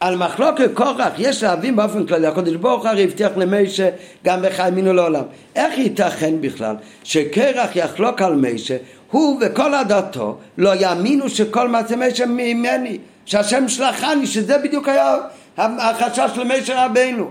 [0.02, 3.88] על מחלוקת קורח יש להבין באופן כללי, הקודש ברוך הרי הבטיח למשה
[4.24, 5.22] גם בך האמינו לעולם.
[5.56, 8.76] איך ייתכן בכלל שקרח יחלוק על משה,
[9.10, 15.16] הוא וכל עדתו לא יאמינו שכל מעשה משה ממני, שהשם שלחני, שזה בדיוק היה
[15.56, 17.30] החשש של משה רבנו.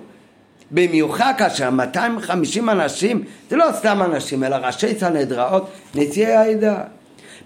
[0.72, 6.78] במיוחד כאשר 250 אנשים, זה לא סתם אנשים, אלא ראשי סנהדראות, נשיאי העדה.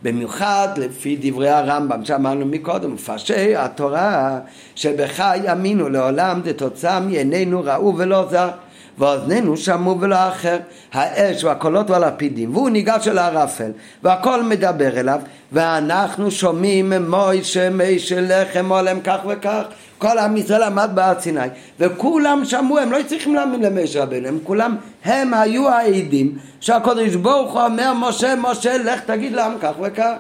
[0.06, 4.40] במיוחד לפי דברי הרמב"ם שאמרנו מקודם, מפרשי התורה
[4.76, 8.50] שבך יאמינו לעולם זה תוצאה מעינינו ראו ולא זר
[8.98, 10.58] ואוזנינו שמעו ולא אחר.
[10.94, 13.72] האש והקולות והלפידים והוא ניגש אל הערפל
[14.04, 15.20] והכל מדבר אליו
[15.52, 19.64] ואנחנו שומעים מוישה מישה לחם עולם כך וכך.
[19.98, 21.48] כל עם ישראל עמד בהר סיני
[21.80, 27.54] וכולם שמעו, הם לא צריכים להאמין למשה רבנו, הם כולם, הם היו העדים שהקדוש ברוך
[27.54, 30.14] הוא אומר משה משה לך תגיד לעם כך וכך.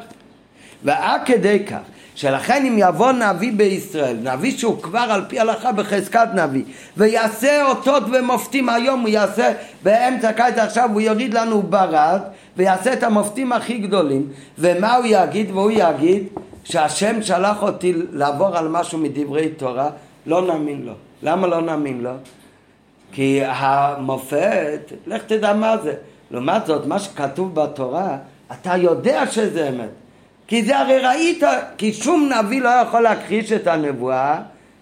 [0.84, 6.28] ועד כדי כך שלכן אם יבוא נביא בישראל, נביא שהוא כבר על פי הלכה בחזקת
[6.34, 6.64] נביא,
[6.98, 9.52] ויעשה אותות ומופתים היום, הוא יעשה
[9.84, 12.22] באמצע קיץ עכשיו, הוא יוריד לנו ברד,
[12.58, 15.52] ויעשה את המופתים הכי גדולים, ומה הוא יגיד?
[15.52, 16.24] והוא יגיד
[16.64, 19.90] שהשם שלח אותי לעבור על משהו מדברי תורה,
[20.26, 20.94] לא נאמין לו.
[21.24, 22.12] למה לא נאמין לו?
[23.12, 25.94] כי המופת, לך תדע מה זה.
[26.32, 28.18] לעומת זאת, מה שכתוב בתורה,
[28.52, 30.05] אתה יודע שזה אמת.
[30.48, 31.44] כי זה הרי ראית,
[31.78, 34.42] כי שום נביא לא יכול להכחיש את הנבואה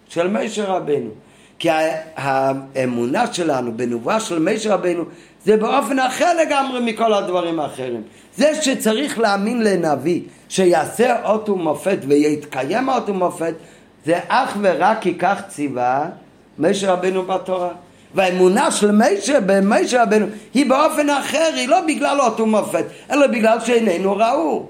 [0.10, 1.10] של משה רבנו.
[1.60, 1.70] כי
[2.16, 5.04] האמונה שלנו בנבואה של משה רבנו
[5.46, 8.02] זה באופן אחר לגמרי מכל הדברים האחרים.
[8.38, 13.54] זה שצריך להאמין לנביא שיעשה אות ומופת ויתקיים אות ומופת
[14.06, 16.06] זה אך ורק כי כך ציווה
[16.60, 17.70] משה רבנו בתורה.
[18.16, 23.60] והאמונה של משה במשה רבנו היא באופן אחר, היא לא בגלל אות ומופת, אלא בגלל
[23.60, 24.66] שאיננו ראו.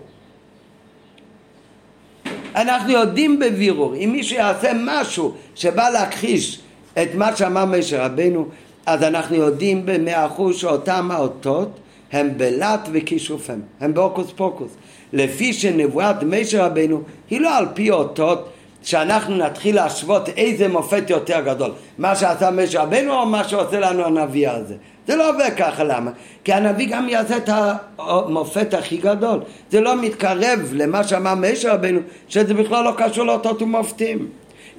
[2.55, 6.59] אנחנו יודעים בבירור, אם מישהו יעשה משהו שבא להכחיש
[7.01, 8.47] את מה שאמר משה רבנו,
[8.85, 11.79] אז אנחנו יודעים במאה אחוז שאותם האותות
[12.11, 14.71] הם בלט וכישופם, הם בהוקוס פוקוס.
[15.13, 18.49] לפי שנבואת משה רבנו היא לא על פי אותות
[18.83, 24.05] שאנחנו נתחיל להשוות איזה מופת יותר גדול, מה שעשה משה רבנו או מה שעושה לנו
[24.05, 24.75] הנביא הזה.
[25.07, 26.11] זה לא עובד ככה, למה?
[26.43, 27.49] כי הנביא גם יעשה את
[27.97, 29.39] המופת הכי גדול.
[29.71, 34.27] זה לא מתקרב למה שאמר משה רבנו, שזה בכלל לא קשור לאותות ומופתים.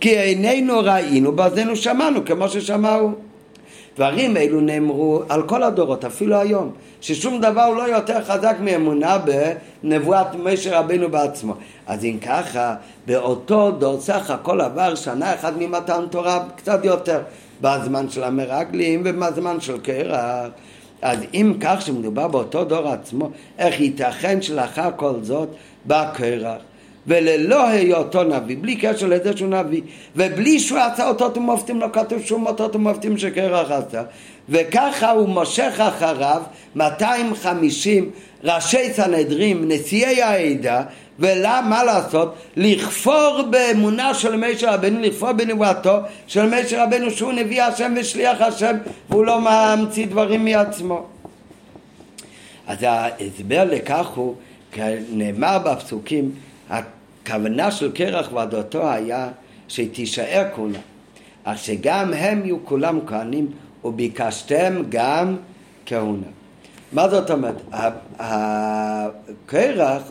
[0.00, 3.12] כי עינינו ראינו, באוזנינו שמענו, כמו ששמעו.
[3.96, 9.16] דברים אלו נאמרו על כל הדורות, אפילו היום, ששום דבר הוא לא יותר חזק מאמונה
[9.18, 11.54] בנבואת משה רבנו בעצמו.
[11.86, 12.74] אז אם ככה,
[13.06, 17.20] באותו דור סך הכל עבר שנה אחת ממתן תורה, קצת יותר,
[17.60, 20.48] בזמן של המרגלים ובזמן של קרח.
[21.02, 25.48] אז אם כך שמדובר באותו דור עצמו, איך ייתכן שלאחר כל זאת
[25.84, 26.60] בא קרח?
[27.06, 29.82] וללא היותו נביא, בלי קשר לזה שהוא נביא,
[30.16, 34.02] ובלי שהוא עשה אותות ומופתים, לא כתוב שום אותות ומופתים שקרח עשה,
[34.48, 36.42] וככה הוא מושך אחריו
[36.76, 38.10] 250
[38.44, 40.82] ראשי סנהדרים, נשיאי העדה,
[41.18, 42.34] ולמה לעשות?
[42.56, 48.76] לכפור באמונה של משה רבנו, לכפור בנבואתו של משה רבנו שהוא נביא השם ושליח השם
[49.10, 51.06] והוא לא ממציא דברים מעצמו.
[52.66, 54.34] אז ההסבר לכך הוא,
[55.10, 56.30] נאמר בפסוקים,
[56.70, 59.28] הכוונה של קרח ועדותו היה
[59.68, 60.78] שתישאר כהונה,
[61.44, 63.46] אך שגם הם יהיו כולם כהנים
[63.84, 65.36] וביקשתם גם
[65.86, 66.26] כהונה.
[66.94, 67.54] מה זאת אומרת?
[68.18, 70.02] הקרח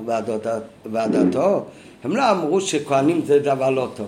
[0.91, 1.63] ועדתו,
[2.03, 4.07] הם לא אמרו שכהנים זה דבר לא טוב.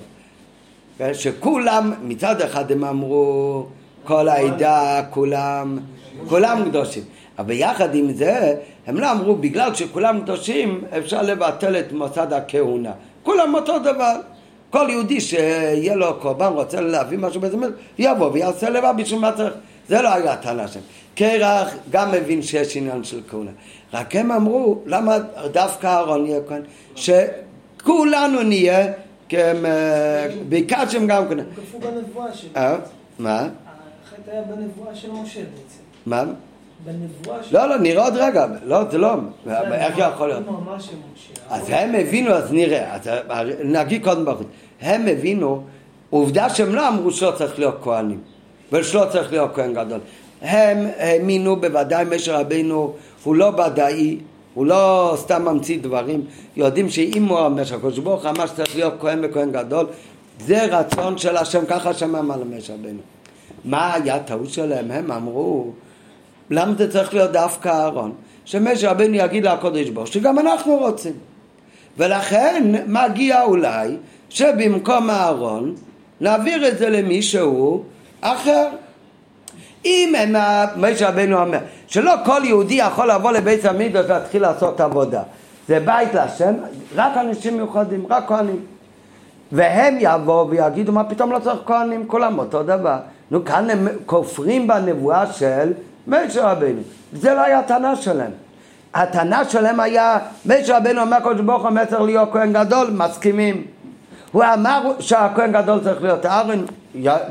[1.13, 3.65] שכולם, מצד אחד הם אמרו
[4.03, 5.77] כל העדה, כולם,
[6.29, 7.03] כולם קדושים.
[7.39, 8.55] אבל יחד עם זה,
[8.87, 12.91] הם לא אמרו בגלל שכולם קדושים אפשר לבטל את מוסד הכהונה.
[13.23, 14.15] כולם אותו דבר.
[14.69, 17.57] כל יהודי שיהיה לו קורבן, רוצה להביא משהו בזה,
[17.97, 19.53] יבוא ויעשה לבד בשביל מה צריך.
[19.89, 20.85] זה לא היה הטענה שלהם.
[21.15, 23.51] קרח גם מבין שיש עניין של כהונה.
[23.93, 25.17] רק הם אמרו, למה
[25.51, 26.61] דווקא אהרון יהיה כהן?
[26.95, 28.87] שכולנו נהיה,
[30.49, 31.41] בעיקר שהם גם כהנה.
[31.41, 32.49] הם כפו בנבואה שלו.
[32.55, 32.75] אה?
[33.19, 33.47] מה?
[34.05, 35.81] החטא היה בנבואה של משה בעצם.
[36.05, 36.23] מה?
[36.85, 37.57] בנבואה של...
[37.57, 38.45] לא, לא, נראה עוד רגע.
[38.63, 39.13] לא, זה לא.
[39.71, 40.43] איך יכול להיות?
[41.49, 42.95] אז הם הבינו, אז נראה.
[42.95, 43.09] אז
[43.63, 44.47] נגיד קודם בחוץ.
[44.81, 45.63] הם הבינו,
[46.09, 48.19] עובדה שהם לא אמרו שלא צריך להיות כהנים.
[48.71, 49.99] ושלא צריך להיות כהן גדול.
[50.45, 54.17] הם האמינו בוודאי משה רבינו הוא לא ודאי
[54.53, 56.21] הוא לא סתם ממציא דברים,
[56.55, 59.85] יודעים שאם הוא אומר שהקדוש ברוך הוא אמר שצריך להיות כהן וכהן גדול,
[60.39, 62.99] זה רצון של השם, ככה השם אמר למשה רבנו.
[63.65, 64.91] מה היה הטעות שלהם?
[64.91, 65.71] הם אמרו,
[66.49, 68.13] למה זה צריך להיות דווקא אהרון?
[68.45, 71.13] שמשה רבנו יגיד לקודש ברוך שגם אנחנו רוצים.
[71.97, 73.95] ולכן מגיע אולי
[74.29, 75.75] שבמקום אהרון
[76.21, 77.83] נעביר את זה למישהו
[78.21, 78.67] אחר.
[79.85, 80.13] אם
[80.77, 85.21] משה רבנו אומר שלא כל יהודי יכול לבוא לבית המקדוש ולהתחיל לעשות עבודה.
[85.67, 86.53] זה בית להשם,
[86.95, 88.59] רק אנשים מיוחדים, רק כהנים.
[89.51, 92.97] והם יבואו ויגידו מה פתאום לא צריך כהנים, כולם אותו דבר.
[93.31, 95.73] נו כאן הם כופרים בנבואה של
[96.07, 96.81] משה רבנו.
[97.13, 98.31] זה לא היה הטענה שלהם.
[98.93, 103.63] הטענה שלהם היה משה רבנו אומר קדוש ברוך הוא צריך להיות כהן גדול, מסכימים.
[104.31, 106.61] הוא אמר שהכהן גדול צריך להיות אהרן,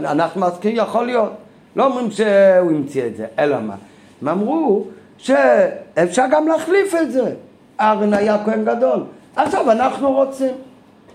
[0.05, 1.33] אנחנו מסכימים, יכול להיות
[1.77, 3.75] לא אומרים שהוא המציא את זה, אלא מה?
[4.23, 4.85] הם אמרו
[5.19, 7.35] שאפשר גם להחליף את זה.
[7.81, 9.05] אהרן היה כהן גדול.
[9.37, 10.55] עכשיו אנחנו רוצים.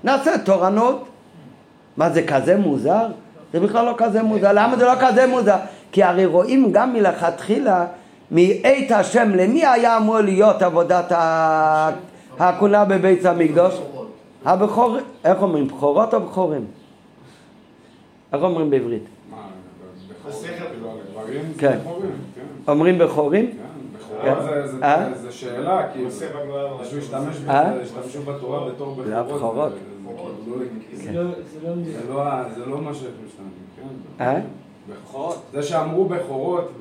[0.03, 1.05] נעשה תורנות.
[1.97, 3.07] מה זה כזה מוזר?
[3.53, 4.51] זה בכלל לא כזה מוזר.
[4.53, 5.55] למה זה לא כזה מוזר?
[5.91, 7.85] כי הרי רואים גם מלכתחילה
[8.31, 11.11] מאת השם למי היה אמור להיות עבודת
[12.39, 13.81] הכהונה בבית המקדוש?
[14.45, 15.67] הבכור, איך אומרים?
[15.67, 16.65] בכורות או בכורים?
[18.33, 19.03] איך אומרים בעברית?
[21.57, 21.57] כן.
[21.57, 21.77] כן.
[22.67, 23.51] אומרים בכורים?
[24.23, 25.09] כן, בכורה אה?
[25.21, 26.05] זה שאלה, כי
[27.81, 29.73] השתמשו בתורה בתור בכורות.
[32.55, 34.43] זה לא מה שהם משתמשים,
[34.89, 35.41] בכורות.
[35.53, 36.71] זה שאמרו בכורות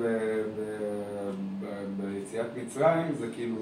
[1.97, 3.55] ביציאת מצרים, זה כאילו,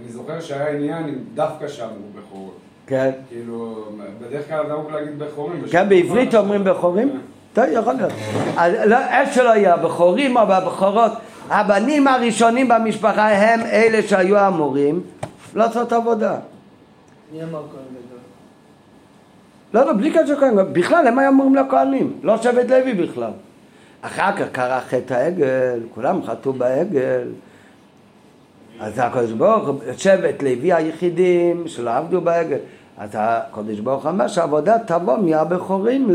[0.00, 2.54] אני זוכר שהיה עניין עם דווקא שאמרו בכורות.
[2.86, 3.10] כן.
[3.28, 3.84] כאילו,
[4.20, 5.62] בדרך כלל נהוג להגיד בכורים.
[5.70, 7.20] כן, בעברית אומרים בכורים?
[7.52, 8.12] טוב, יכול להיות.
[8.86, 11.12] לא, איך שלא יהיה, הבכורים או הבכורות,
[11.50, 15.00] הבנים הראשונים במשפחה הם אלה שהיו אמורים
[15.54, 16.36] לעשות עבודה.
[17.32, 18.18] מי אמר כהן גדול?
[19.74, 20.72] לא, לא, בלי קשר כהן.
[20.72, 23.30] בכלל, הם היו אמורים לכהנים, לא שבט לוי בכלל.
[24.02, 27.28] אחר כך קרה חטא העגל, כולם חטאו בעגל.
[28.80, 32.58] אז הקדוש ברוך הוא, שבט לוי היחידים שלא עבדו בעגל.
[32.98, 36.10] אז הקדוש ברוך הוא אמר שהעבודה תבוא מהבכורים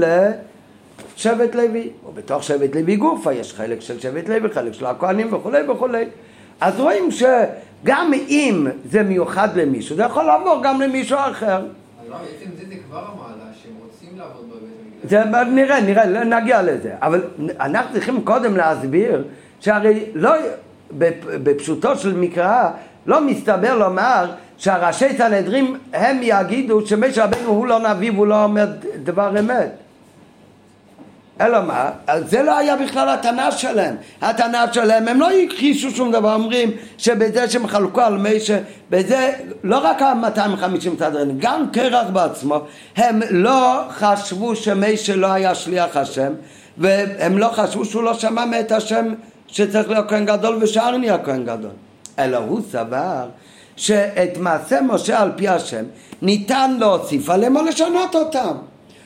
[1.16, 1.90] לשבט לוי.
[2.10, 6.06] ובתוך שבט לוי גופה יש חלק של שבט לוי, חלק של הכהנים וכולי וכולי.
[6.62, 11.66] אז רואים שגם אם זה מיוחד למישהו, זה יכול לעבור גם למישהו אחר.
[12.10, 12.18] לא,
[12.58, 14.50] זה כבר המעלה, שהם רוצים לעבוד
[15.04, 16.94] בבית נראה, נראה, נגיע לזה.
[17.02, 17.24] אבל
[17.60, 19.24] אנחנו צריכים קודם להסביר
[19.60, 20.32] שהרי לא,
[21.44, 22.70] בפשוטו של מקרא,
[23.06, 28.68] לא מסתבר לומר שהראשי סנהדרין הם יגידו שמשה רבנו הוא לא נביא והוא לא אומר
[29.04, 29.85] דבר אמת.
[31.42, 31.90] אלא מה?
[32.26, 33.96] זה לא היה בכלל הטענה שלהם.
[34.22, 39.78] הטענה שלהם, הם לא הכחישו שום דבר, אומרים שבזה שהם חלקו על משה, בזה, לא
[39.78, 42.60] רק ה-250 סדרנים, גם קרח בעצמו,
[42.96, 46.34] הם לא חשבו שמשה לא היה שליח השם,
[46.78, 49.14] והם לא חשבו שהוא לא שמע מאת השם
[49.48, 51.72] שצריך להיות כהן גדול ושאר נהיה כהן גדול.
[52.20, 53.26] אלא הוא סבר
[53.76, 55.84] שאת מעשה משה על פי השם
[56.22, 58.54] ניתן להוסיף עליהם או לשנות אותם.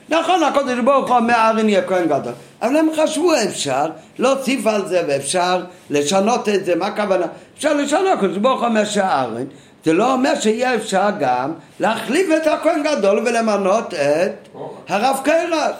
[0.09, 4.87] נכון, הקודש ברוך הוא אומר ארן יהיה כהן גדול, אבל הם חשבו אפשר להוסיף על
[4.87, 7.25] זה ואפשר לשנות את זה, מה הכוונה?
[7.57, 9.43] אפשר לשנות, הקודש ברוך הוא אומר שארן,
[9.85, 14.47] זה לא אומר שיהיה אפשר גם להחליף את הכהן גדול ולמנות את
[14.87, 15.75] הרב קרח,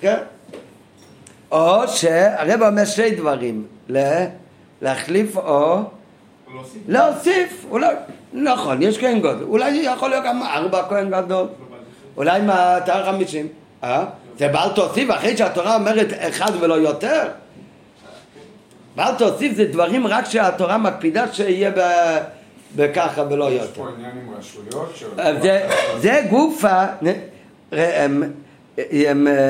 [0.00, 0.16] כן?
[1.50, 3.64] או שהרב אומר שני דברים,
[4.82, 5.78] להחליף או
[6.88, 7.94] להוסיף, אולי,
[8.32, 11.46] נכון, יש כהן גדול, אולי יכול להיות גם ארבע כהן גדול,
[12.16, 13.48] אולי מאתר חמישים,
[13.84, 14.04] אה?
[14.38, 17.22] זה בעל תוסיף אחרי שהתורה אומרת אחד ולא יותר?
[18.96, 21.70] בעל תוסיף זה דברים רק שהתורה מקפידה שיהיה
[22.76, 23.64] בככה ולא יותר.
[23.64, 24.94] יש פה עניין עם רשויות?
[25.98, 26.84] זה גופה,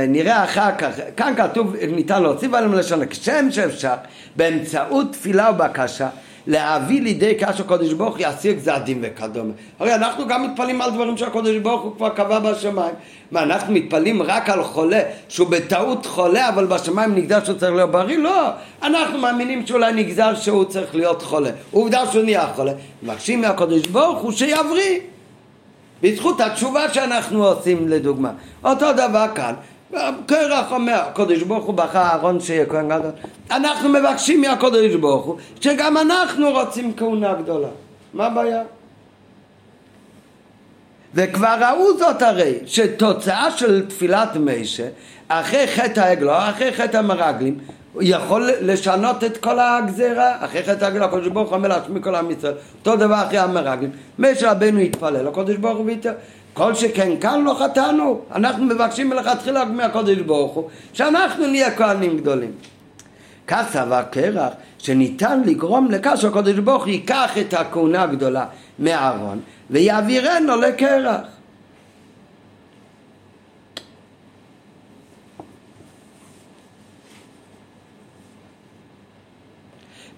[0.09, 3.95] נראה אחר כך, כאן כתוב ניתן להוסיף עליהם לשון, כשם שאפשר
[4.37, 6.09] באמצעות תפילה ובקשה
[6.47, 9.53] להביא לידי כך שהקדוש ברוך הוא יעשיר גזר דין וכדומה.
[9.79, 12.95] הרי אנחנו גם מתפללים על דברים שהקדוש ברוך הוא כבר קבע בשמיים.
[13.31, 17.91] מה, אנחנו מתפללים רק על חולה שהוא בטעות חולה אבל בשמיים נגזר שהוא צריך להיות
[17.91, 18.19] בריא?
[18.19, 18.49] לא.
[18.83, 21.51] אנחנו מאמינים שאולי נגזר שהוא צריך להיות חולה.
[21.71, 22.73] עובדה שהוא נהיה חולה.
[23.03, 24.99] מבקשים מהקדוש ברוך הוא שיבריא.
[26.03, 28.31] בזכות התשובה שאנחנו עושים לדוגמה.
[28.65, 29.55] אותו דבר כאן.
[30.27, 33.11] קרח אומר, הקודש ברוך הוא בחר אהרון שיהיה כהן גדול.
[33.51, 37.69] אנחנו מבקשים מהקודש ברוך הוא שגם אנחנו רוצים כהונה גדולה.
[38.15, 38.63] מה הבעיה?
[41.15, 44.89] וכבר ראו זאת הרי, שתוצאה של תפילת משה,
[45.29, 47.59] אחרי חטא העגלו, אחרי חטא המרגלים,
[48.01, 52.31] יכול לשנות את כל הגזירה, אחרי חטא העגל הקדוש ברוך הוא אומר להשמיע כל עם
[52.31, 56.13] ישראל, אותו דבר אחרי המרגלים, משה רבנו התפלל, הקדוש ברוך הוא ויתר,
[56.55, 62.53] כל שכן כאן לא חטאנו, אנחנו מבקשים מלכתחילה מהקדוש ברוך הוא, שאנחנו נהיה כהנים גדולים.
[63.47, 68.47] כך סבר קרח, שניתן לגרום לכך שהקדוש ברוך הוא ייקח את הכהונה הגדולה
[68.79, 69.41] מאהרון
[69.71, 71.21] ויעבירנו לקרח.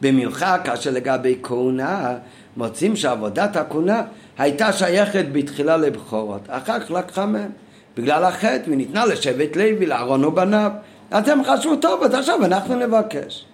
[0.01, 2.15] במיוחד כאשר לגבי כהונה
[2.57, 4.03] מוצאים שעבודת הכהונה
[4.39, 7.51] הייתה שייכת בתחילה לבכורות, אחר כך לקחה מהם.
[7.97, 10.71] בגלל החטא וניתנה לשבט לוי, לאהרון ובניו.
[11.11, 13.45] אז הם חשבו טוב, אז עכשיו אנחנו נבקש.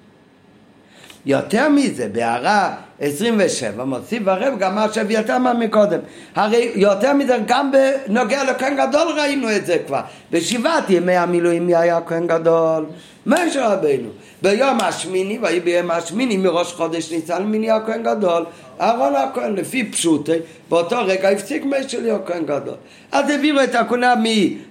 [1.27, 5.99] יותר מזה, בהערה 27 מוסיף הרב גם מה שאביתר מקודם.
[6.35, 10.01] הרי יותר מזה גם בנוגע לכהן גדול ראינו את זה כבר.
[10.31, 12.87] בשבעת ימי המילואים מי היה כהן גדול?
[13.27, 14.09] משה רבינו.
[14.43, 18.45] ביום השמיני, ויהי ביום השמיני מראש חודש ניצן מיני הכהן גדול.
[18.81, 20.37] אהרון הכהן לפי פשוטי
[20.69, 22.75] באותו רגע הפסיק משה להיות כהן גדול.
[23.13, 24.15] אז העבירו את הכהונה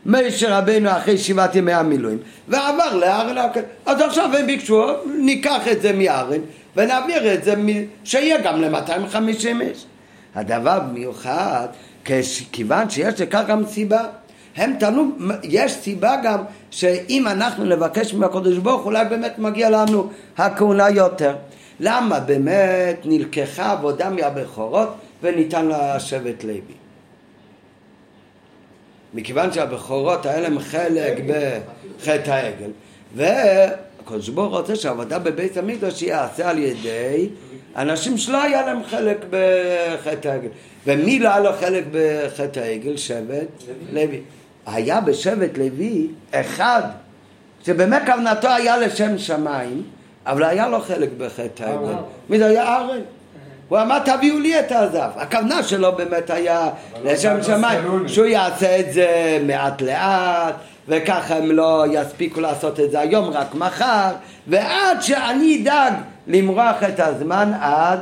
[0.06, 2.18] ממשה רבינו אחרי שבעת ימי המילואים
[2.48, 3.64] ועבר לאהרון הכהן.
[3.86, 6.42] אז עכשיו הם ביקשו ניקח את זה מאהרון
[6.76, 7.54] ונעביר את זה
[8.04, 9.86] שיהיה גם ל-250 איש
[10.36, 11.68] הדבר מיוחד
[12.52, 14.04] כיוון שיש לכך גם סיבה
[14.56, 15.12] הם טענו,
[15.44, 21.36] יש סיבה גם שאם אנחנו נבקש מהקדוש ברוך אולי באמת מגיע לנו הכהונה יותר.
[21.80, 26.62] למה באמת נלקחה עבודה מהבכורות וניתן לשבט לוי?
[29.14, 32.70] מכיוון שהבכורות היה להם חלק בחטא העגל
[34.06, 37.30] והקדוש ברוך רוצה שהעבודה בבית המקדוש יעשה על ידי
[37.76, 40.50] אנשים שלא היה להם חלק בחטא העגל
[40.88, 42.98] ומי לא היה לו חלק בחטא העגל?
[42.98, 44.22] שבט לוי.
[44.66, 46.82] היה בשבט לוי אחד
[47.66, 49.84] שבאמת כוונתו היה לשם שמיים,
[50.26, 51.96] אבל היה לו חלק בחטא העגל.
[52.30, 53.00] מי זה היה ארן?
[53.70, 55.10] הוא אמר תביאו לי את הזף.
[55.16, 56.70] הכוונה שלו באמת היה
[57.04, 60.56] לשם לא שמיים, שהוא יעשה את זה מעט לאט,
[60.92, 64.12] וככה הם לא יספיקו לעשות את זה היום, רק מחר,
[64.48, 65.94] ועד שאני אדאג
[66.28, 68.00] למרוח את הזמן עד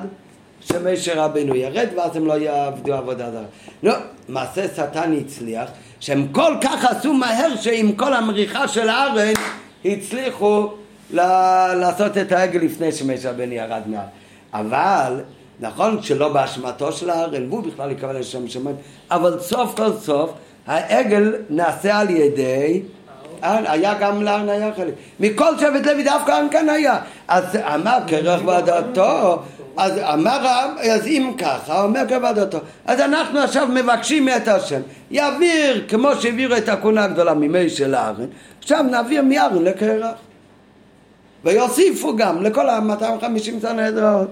[0.61, 3.43] שמשה רבנו ירד, ואז הם לא יעבדו עבודה זרה.
[3.83, 3.93] לא,
[4.29, 5.69] מעשה שטן הצליח.
[5.99, 9.37] שהם כל כך עשו מהר שעם כל המריחה של הארץ
[9.85, 10.67] הצליחו
[11.09, 14.05] לעשות את העגל לפני שמשה בן ירד מעל.
[14.53, 15.21] אבל
[15.59, 18.75] נכון שלא באשמתו של הארן, והוא בכלל יקבל לשם שמיים,
[19.11, 20.31] אבל סוף כל סוף
[20.69, 22.81] העגל נעשה על ידי
[23.41, 24.93] היה גם לארן היה חלק.
[25.19, 26.99] מכל שבט לוי דווקא ארן כאן היה.
[27.27, 29.39] אז אמר קרח ועדתו
[29.79, 36.15] אז אמר, אז אם ככה, אומר כבודתו, אז אנחנו עכשיו מבקשים מאת השם, יעביר כמו
[36.19, 38.25] שהעבירו את הכהונה הגדולה ממי של הארן,
[38.59, 40.15] עכשיו נעביר מארן לקרח.
[41.43, 44.27] ויוסיפו גם לכל ה-250 סנהדראות.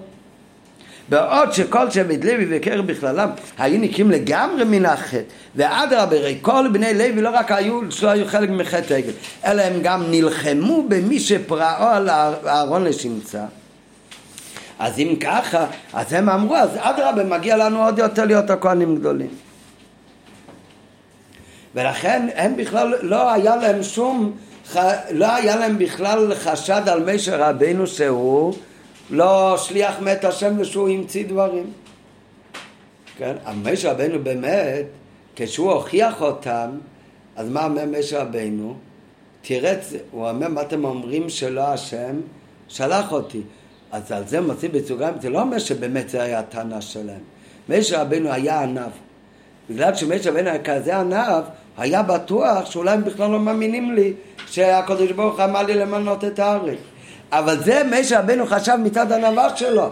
[1.09, 5.23] בעוד שכל שבט לוי וקרח בכללם היו נקיים לגמרי מן החטא
[5.55, 9.11] ואדרבה, כל בני לוי לא רק היו, שלא היו חלק מחטא עגל
[9.45, 12.09] אלא הם גם נלחמו במי שפרעו על
[12.45, 13.45] אהרון לשמצה
[14.79, 19.29] אז אם ככה, אז הם אמרו, אז אדרבה, מגיע לנו עוד יותר להיות הכהנים גדולים.
[21.75, 24.31] ולכן הם בכלל, לא היה להם שום,
[25.11, 28.53] לא היה להם בכלל חשד על משה רבינו שהוא
[29.09, 31.65] לא שליח מת השם ושהוא המציא דברים.
[33.17, 34.85] כן, אבל משה רבינו באמת,
[35.35, 36.69] כשהוא הוכיח אותם,
[37.35, 38.75] אז מה אומר משה רבינו?
[39.41, 39.73] תראה,
[40.11, 42.15] הוא אומר, מה אתם אומרים שלא השם
[42.67, 43.41] שלח אותי?
[43.91, 47.21] אז על זה מוצאים בסוגריים, זה לא אומר שבאמת זה היה הטענה שלהם.
[47.69, 48.91] משה רבנו היה ענב.
[49.69, 51.43] בגלל שמשה רבנו היה כזה ענב,
[51.77, 54.13] היה בטוח שאולי הם בכלל לא מאמינים לי
[54.47, 56.77] שהקדוש ברוך אמר לי למנות את הארץ.
[57.31, 59.89] אבל זה משה רבנו חשב מצד ענבה שלו.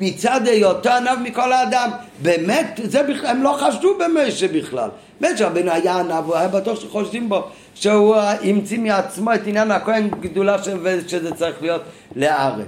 [0.00, 1.90] מצד היותו ענב מכל האדם.
[2.22, 4.88] באמת, זה בכלל, הם לא חשדו במשה בכלל.
[5.20, 10.08] משה רבנו היה ענב, הוא היה בטוח שחושדים בו שהוא המציא מעצמו את עניין הכהן
[10.20, 10.56] גדולה
[11.06, 11.82] שזה צריך להיות
[12.16, 12.66] לארץ.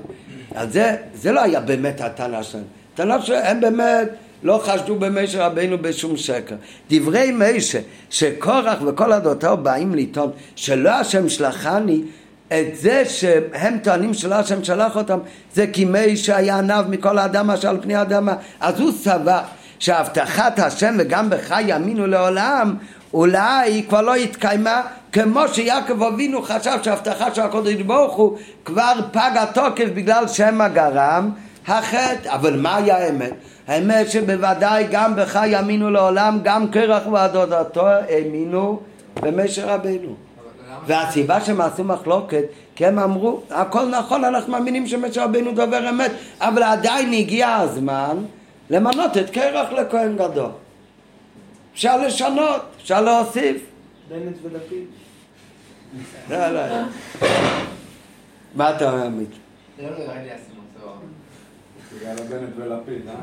[0.55, 2.65] אז זה, זה לא היה באמת הטענה שלהם.
[2.95, 4.09] הטענה שלהם באמת
[4.43, 6.55] לא חשדו במשה רבינו בשום שקר.
[6.91, 7.79] דברי משה,
[8.11, 12.03] שקורח וכל עדותיו באים לטעון שלא השם שלחני,
[12.61, 15.19] את זה שהם טוענים שלא השם שלח אותם,
[15.55, 18.35] זה כי משה היה עניו מכל אשר על פני האדמה.
[18.61, 19.41] אז הוא סבר
[19.79, 22.75] שהבטחת השם וגם בך יאמינו לעולם
[23.15, 24.83] אולי כבר לא התקיימה
[25.13, 31.31] כמו שיעקב אבינו חשב שההבטחה של הקודש ברוך הוא כבר פג התוקף בגלל שמא גרם
[31.67, 33.33] החטא, אבל מה היה האמת?
[33.69, 38.81] האמת שבוודאי גם בך יאמינו לעולם, גם קרח ועדודתו האמינו
[39.21, 40.32] במשה רבנו.
[40.87, 42.45] והסיבה שהם עשו מחלוקת,
[42.75, 48.17] כי הם אמרו, הכל נכון, אנחנו מאמינים שמשה רבינו דובר אמת, אבל עדיין הגיע הזמן
[48.71, 50.51] למנות את קרח לכהן גדול.
[51.75, 53.63] אפשר לשנות, אפשר להוסיף.
[54.09, 54.87] בנט ולפיד.
[56.31, 56.61] לא, לא.
[58.55, 59.31] מה אתה אומר, עמית?
[59.79, 60.95] לא, לא, נראה לי אסימון צוהר.
[61.99, 63.15] בגלל הבנט ולפיד, אה?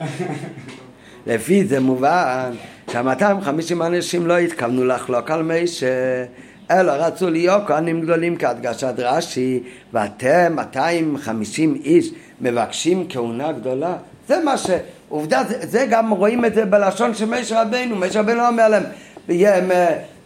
[1.26, 2.50] לפי זה מובן
[2.92, 6.24] שה-250 אנשים לא התכוונו לחלוק על משה,
[6.70, 9.62] אלא רצו להיות כהנים גדולים כהדגשת רש"י,
[9.92, 12.10] ואתם 250 איש
[12.40, 13.94] מבקשים כהונה גדולה.
[14.28, 14.70] זה מה ש...
[15.08, 18.82] עובדה, זה, זה גם רואים את זה בלשון של משה רבנו, משה רבנו אומר להם,
[19.28, 19.70] "יהיה, הם,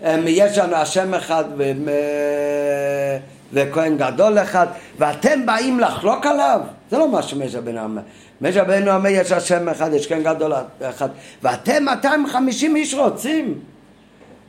[0.03, 1.72] הם, יש לנו השם אחד ו,
[3.53, 4.66] וכהן גדול אחד,
[4.99, 6.61] ואתם באים לחלוק עליו?
[6.90, 8.03] זה לא מה שמשה רבנו אומר.
[8.43, 11.09] רבנו אומר יש השם אחד, יש כהן גדול אחד,
[11.43, 13.59] ואתם 250 איש רוצים?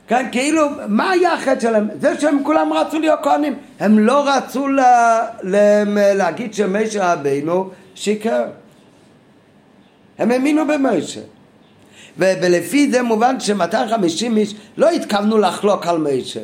[0.08, 1.88] כן, כאילו, מה היה החטא שלהם?
[2.00, 3.54] זה שהם כולם רצו להיות כהנים.
[3.80, 5.84] הם לא רצו לה, לה,
[6.14, 8.44] להגיד שמשה רבינו שיקר.
[10.18, 11.20] הם האמינו במשה.
[12.18, 16.40] ולפי זה מובן ש-250 איש לא התכוונו לחלוק על משה.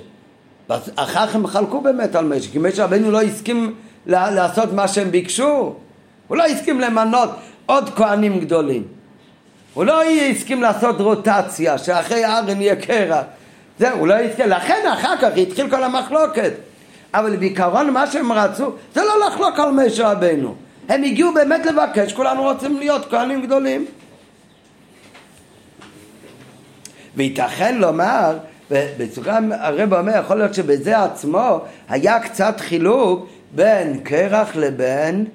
[0.96, 3.74] אחר כך הם חלקו באמת על משה, כי משה רבינו לא הסכים
[4.06, 5.74] לעשות מה שהם ביקשו.
[6.32, 7.30] הוא לא הסכים למנות
[7.66, 8.82] עוד כהנים גדולים.
[9.74, 13.22] הוא לא הסכים לעשות רוטציה, שאחרי ארן יהיה קרע.
[13.78, 14.48] זהו, הוא לא הסכים.
[14.48, 16.52] לכן אחר כך התחיל כל המחלוקת.
[17.14, 20.54] אבל בעיקרון מה שהם רצו זה לא לחלוק על משה רבנו.
[20.88, 23.86] הם הגיעו באמת לבקש, כולנו רוצים להיות כהנים גדולים.
[27.16, 28.38] וייתכן לומר,
[28.70, 35.26] בסוגריים הרב אומר, יכול להיות שבזה עצמו היה קצת חילוק בין קרח לבין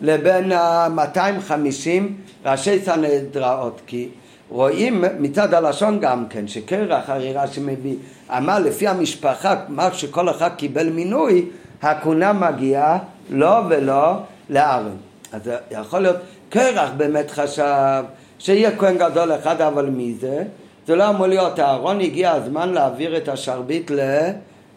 [0.00, 2.02] לבין ה-250
[2.44, 4.08] ראשי סנהדראות, כי
[4.48, 7.96] רואים מצד הלשון גם כן, שקרח הרי רש"י מביא,
[8.36, 11.46] אמר לפי המשפחה, מה שכל אחד קיבל מינוי,
[11.82, 12.98] הכהונה מגיעה
[13.30, 14.14] לא ולא
[14.50, 14.96] לארן.
[15.32, 16.16] אז יכול להיות,
[16.48, 18.02] קרח באמת חשב
[18.38, 20.44] שיהיה כהן גדול אחד, אבל מי זה?
[20.86, 24.00] זה לא אמור להיות אהרון, הגיע הזמן להעביר את השרביט ל...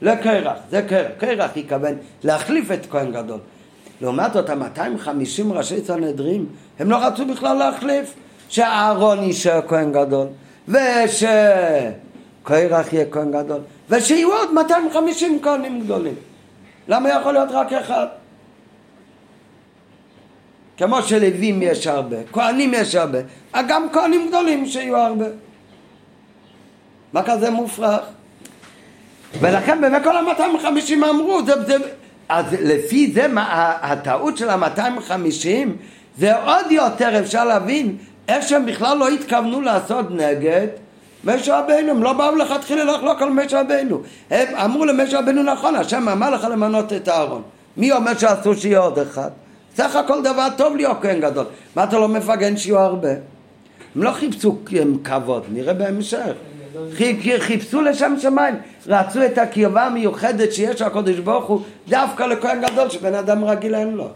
[0.01, 1.93] לקרח, זה קרח, קרח התכוון
[2.24, 3.39] להחליף את כהן גדול.
[4.04, 6.45] לעומת זאת, ה-250 ראשי סנהדרין,
[6.80, 8.14] הם לא רצו בכלל להחליף
[8.49, 10.28] שאהרון יישאר כהן גדול,
[10.68, 11.34] ושקרח
[12.93, 16.14] יהיה כהן גדול, ושיהיו עוד 250 כהנים גדולים.
[16.88, 18.08] למה יכול להיות רק אחד?
[20.78, 23.20] כמו שלווים יש הרבה, כהנים יש הרבה,
[23.68, 25.26] גם כהנים גדולים שיהיו הרבה.
[27.14, 28.01] מה כזה מופרך?
[29.39, 31.76] ולכן באמת כל ה-250 אמרו, זה, זה,
[32.34, 35.69] אז לפי זה מה, הטעות של ה-250
[36.17, 40.67] זה עוד יותר אפשר להבין איך שהם בכלל לא התכוונו לעשות נגד
[41.23, 44.01] משה רבנו, הם לא באו לכתחילה לחלוק על משה רבנו.
[44.31, 47.41] הם אמרו למשה רבנו נכון, השם אמר לך למנות את אהרון.
[47.77, 49.29] מי אומר שאסור שיהיה עוד אחד?
[49.75, 51.45] סך הכל דבר טוב להיות כהן גדול.
[51.75, 53.11] מה אתה לא מפגן שיהיו הרבה?
[53.95, 54.57] הם לא חיפשו
[55.03, 56.34] כבוד, נראה בהמשך.
[57.39, 58.55] חיפשו לשם שמיים,
[58.88, 63.93] רצו את הקרבה המיוחדת שיש לקדוש ברוך הוא דווקא לכהן גדול שבן אדם רגיל אין
[63.93, 64.09] לו.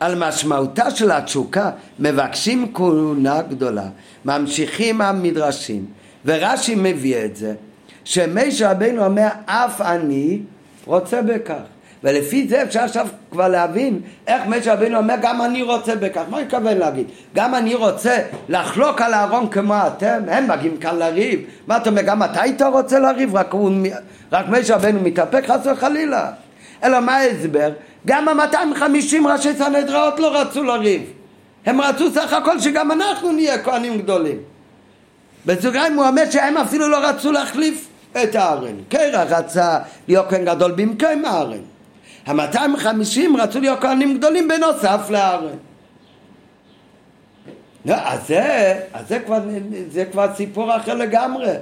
[0.00, 3.88] על משמעותה של התשוקה מבקשים כהונה גדולה,
[4.24, 5.86] ממשיכים המדרשים,
[6.24, 7.54] ורש"י מביא את זה,
[8.04, 10.40] שמשה רבינו אומר אף אני
[10.86, 11.75] רוצה בכך.
[12.06, 16.22] ולפי זה אפשר עכשיו כבר להבין איך משה רבינו אומר גם אני רוצה בכך.
[16.30, 17.06] מה אני מתכוון להגיד?
[17.34, 20.22] גם אני רוצה לחלוק על אהרון כמו אתם?
[20.28, 21.40] הם מגיעים כאן לריב.
[21.66, 22.02] מה אתה אומר?
[22.02, 23.36] גם אתה היית רוצה לריב?
[23.36, 23.70] רק, הוא,
[24.32, 26.30] רק משה רבינו מתאפק חס וחלילה.
[26.84, 27.70] אלא מה ההסבר?
[28.06, 31.02] גם ה-250 ראשי סנהדראות לא רצו לריב.
[31.66, 34.38] הם רצו סך הכל שגם אנחנו נהיה כהנים גדולים.
[35.46, 37.88] בסוגריים הוא אומר שהם אפילו לא רצו להחליף
[38.22, 38.74] את הארן.
[38.88, 39.78] קרח רצה
[40.08, 41.75] להיות כהן גדול במקום הארן.
[42.26, 45.56] ה-250 רצו להיות כהנים גדולים בנוסף לארן.
[47.84, 49.38] לא, אז זה, אז זה כבר,
[49.90, 51.52] זה כבר סיפור אחר לגמרי.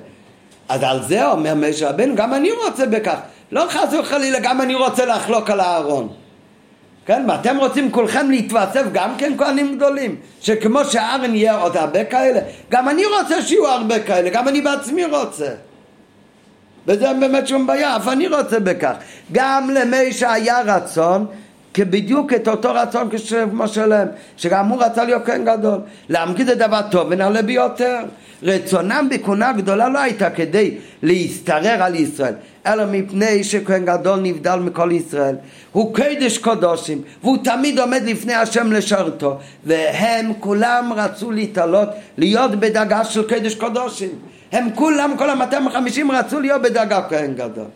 [0.68, 3.18] אז על זה אומר משה רבנו, גם אני רוצה בכך.
[3.52, 6.08] לא חס וחלילה, גם אני רוצה לחלוק על הארון.
[7.06, 12.40] כן, ואתם רוצים כולכם להתווסף גם כן כהנים גדולים, שכמו שארן יהיה עוד הרבה כאלה,
[12.70, 15.48] גם אני רוצה שיהיו הרבה כאלה, גם אני בעצמי רוצה.
[16.88, 18.94] וזה באמת שום בעיה, אף אני רוצה בכך.
[19.32, 21.26] גם למי שהיה רצון
[21.78, 23.08] בדיוק את אותו רצון
[23.50, 25.80] כמו שלהם, שגם הוא רצה להיות כהן גדול.
[26.08, 27.98] להמגיד את דבר טוב ונעלה ביותר.
[28.42, 32.34] רצונם בכהונה גדולה לא הייתה כדי להשתרר על ישראל,
[32.66, 35.36] אלא מפני שכהן גדול נבדל מכל ישראל.
[35.72, 43.04] הוא קדש קודשים, והוא תמיד עומד לפני השם לשרתו, והם כולם רצו להתעלות, להיות בדרגה
[43.04, 44.33] של קדש קודשים.
[44.54, 47.66] הם כולם, כל המאתיים וחמישים רצו להיות בדרגה כהן גדול.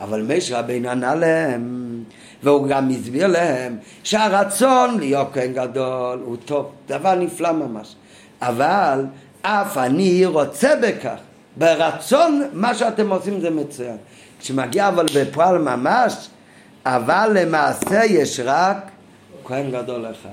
[0.00, 2.04] אבל משה רבינו ענה להם,
[2.42, 7.94] והוא גם הסביר להם שהרצון להיות כהן גדול הוא טוב, דבר נפלא ממש.
[8.42, 9.04] אבל
[9.42, 11.16] אף אני רוצה בכך.
[11.56, 13.96] ברצון מה שאתם עושים זה מצוין.
[14.40, 16.28] כשמגיע אבל בפועל ממש,
[16.86, 18.90] אבל למעשה יש רק
[19.44, 20.30] כהן גדול אחד.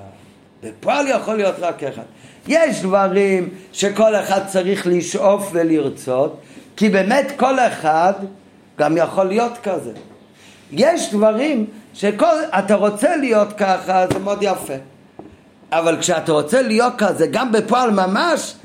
[0.63, 2.03] בפועל יכול להיות רק אחד.
[2.47, 6.39] יש דברים שכל אחד צריך לשאוף ולרצות,
[6.75, 8.13] כי באמת כל אחד
[8.79, 9.91] גם יכול להיות כזה.
[10.71, 14.73] יש דברים שאתה רוצה להיות ככה, זה מאוד יפה.
[15.71, 18.55] אבל כשאתה רוצה להיות כזה, גם בפועל ממש,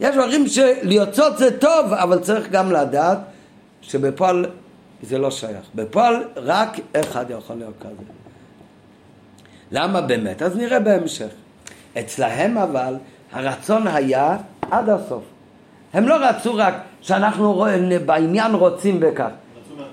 [0.00, 3.18] יש דברים שלרצות זה טוב, אבל צריך גם לדעת
[3.82, 4.46] שבפועל
[5.02, 5.64] זה לא שייך.
[5.74, 8.02] בפועל רק אחד יכול להיות כזה.
[9.72, 10.42] למה באמת?
[10.42, 11.28] אז נראה בהמשך.
[11.98, 12.94] אצלהם אבל
[13.32, 14.36] הרצון היה
[14.70, 15.22] עד הסוף.
[15.94, 17.66] הם לא רצו רק שאנחנו
[18.06, 19.30] בעניין רוצים בכך.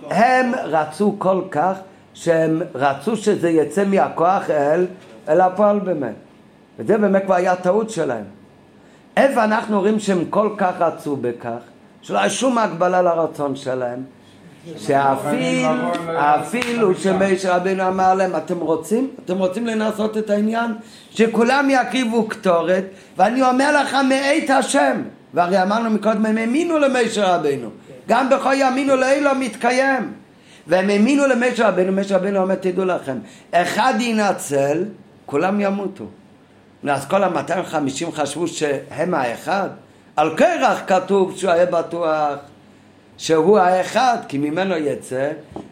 [0.10, 1.78] הם רצו כל כך
[2.14, 4.86] שהם רצו שזה יצא מהכוח אל,
[5.30, 6.16] אל הפועל באמת.
[6.80, 8.24] וזה באמת כבר היה טעות שלהם.
[9.18, 11.60] איפה אנחנו רואים שהם כל כך רצו בכך,
[12.02, 14.04] שלא היה שום הגבלה לרצון שלהם,
[14.78, 15.76] שאפילו
[16.96, 19.10] שמשה רבינו אמר להם, אתם רוצים?
[19.26, 20.72] אתם רוצים לנסות את העניין?
[21.12, 22.84] שכולם יקריבו קטורת,
[23.18, 25.02] ואני אומר לך מאת השם.
[25.34, 27.70] והרי אמרנו מקודם, הם האמינו למשה רבינו.
[28.08, 30.14] גם בכל ימינו לאלו מתקיים.
[30.68, 33.18] והם האמינו למשה רבינו, משה רבינו אומר, תדעו לכם,
[33.52, 34.84] אחד ינצל,
[35.26, 36.06] כולם ימותו.
[36.88, 39.70] אז כל המאתיים וחמישים חשבו שהם האחד.
[40.16, 42.36] על קרח כתוב שהוא היה בטוח
[43.20, 45.32] שהוא האחד, כי ממנו יצא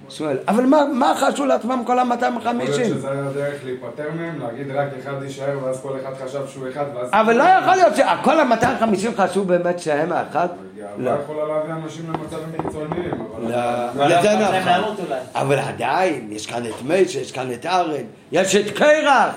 [0.09, 0.37] שמואל.
[0.47, 2.67] אבל מה, מה חשבו לעצמם כל המאתיים וחמישים?
[2.69, 6.47] יכול להיות שזה היה דרך להיפטר מהם, להגיד רק אחד יישאר ואז כל אחד חשב
[6.47, 7.09] שהוא אחד ואז...
[7.11, 10.47] אבל לא יכול להיות שכל המאתיים וחמישים חשבו באמת שהם האחד?
[10.77, 11.11] לא.
[11.11, 14.09] לא יכולה להביא אנשים למצבים קיצוניים, אבל...
[14.09, 15.07] לא, זה נכון.
[15.35, 19.35] אבל עדיין, יש כאן את מיישה, יש כאן את ארן, יש את קרח.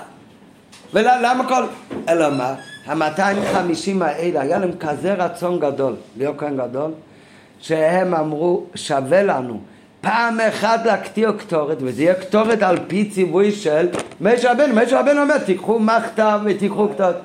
[0.93, 1.63] ולמה כל...
[2.09, 2.53] אלא מה?
[2.85, 6.91] המאתיים חמישים האלה, היה להם כזה רצון גדול, להיות כאן גדול,
[7.61, 9.59] שהם אמרו, שווה לנו
[10.01, 13.89] פעם אחת להקטיר קטורת, וזה יהיה קטורת על פי ציווי של
[14.21, 14.75] משה רבנו.
[14.75, 17.15] משה רבנו אומר, תיקחו מכתב ותיקחו קטורת.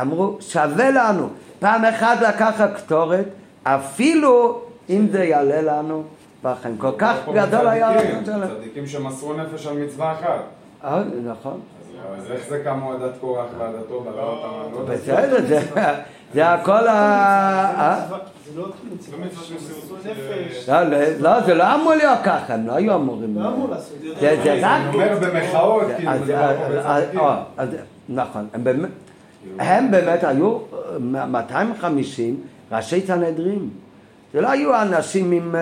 [0.00, 1.28] אמרו, שווה לנו
[1.58, 3.24] פעם אחת לקחת קטורת,
[3.62, 4.60] אפילו
[4.90, 6.02] אם זה יעלה לנו
[6.42, 6.78] בחיים.
[6.78, 8.48] כל כך גדול היה הרצון שלהם.
[8.58, 10.40] צדיקים שמסרו נפש על מצווה אחת.
[10.84, 11.60] אה, נכון.
[12.18, 14.04] אז איך זה קמו עדת קורח ועדתו?
[14.88, 15.62] בסדר,
[16.34, 18.06] זה הכל ה...
[21.18, 23.38] לא, זה לא אמור להיות ככה, הם לא היו אמורים.
[23.38, 23.96] לא אמור לעשות.
[24.20, 24.80] זה רק...
[24.80, 26.36] אני אומר במחאות, כאילו, זה
[27.12, 27.34] לא
[28.08, 28.46] נכון,
[29.58, 30.58] הם באמת היו
[31.00, 32.36] 250
[32.72, 33.68] ראשי סנהדרין.
[34.32, 35.54] זה לא היו אנשים עם...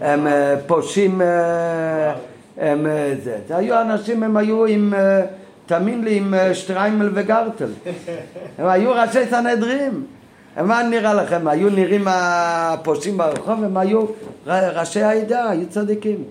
[0.00, 0.26] הם
[0.66, 1.20] פושעים...
[2.58, 2.86] הם
[3.22, 3.38] זה.
[3.48, 4.94] זה היו אנשים, הם היו עם...
[5.72, 7.70] תאמין לי, עם שטריימל וגרטל.
[8.58, 10.06] הם היו ראשי סנהדרים.
[10.56, 11.48] מה נראה לכם?
[11.48, 14.04] היו נראים הפושעים ברחוב, הם היו
[14.46, 16.24] ראשי העדה, היו צדיקים.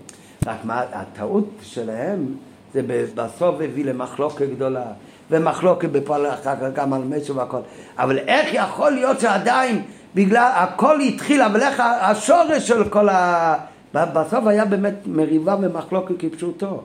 [0.48, 2.26] רק מה, הטעות שלהם
[2.74, 2.82] זה
[3.16, 4.86] בסוף הביא למחלוקת גדולה,
[5.32, 7.62] ומחלוקת בפועל אחר כך גם על משהו והכל.
[7.98, 9.82] אבל איך יכול להיות שעדיין,
[10.16, 13.56] בגלל, הכל התחיל, אבל איך השורש של כל ה...
[13.94, 16.82] בסוף היה באמת מריבה ומחלוקת כפשוטו.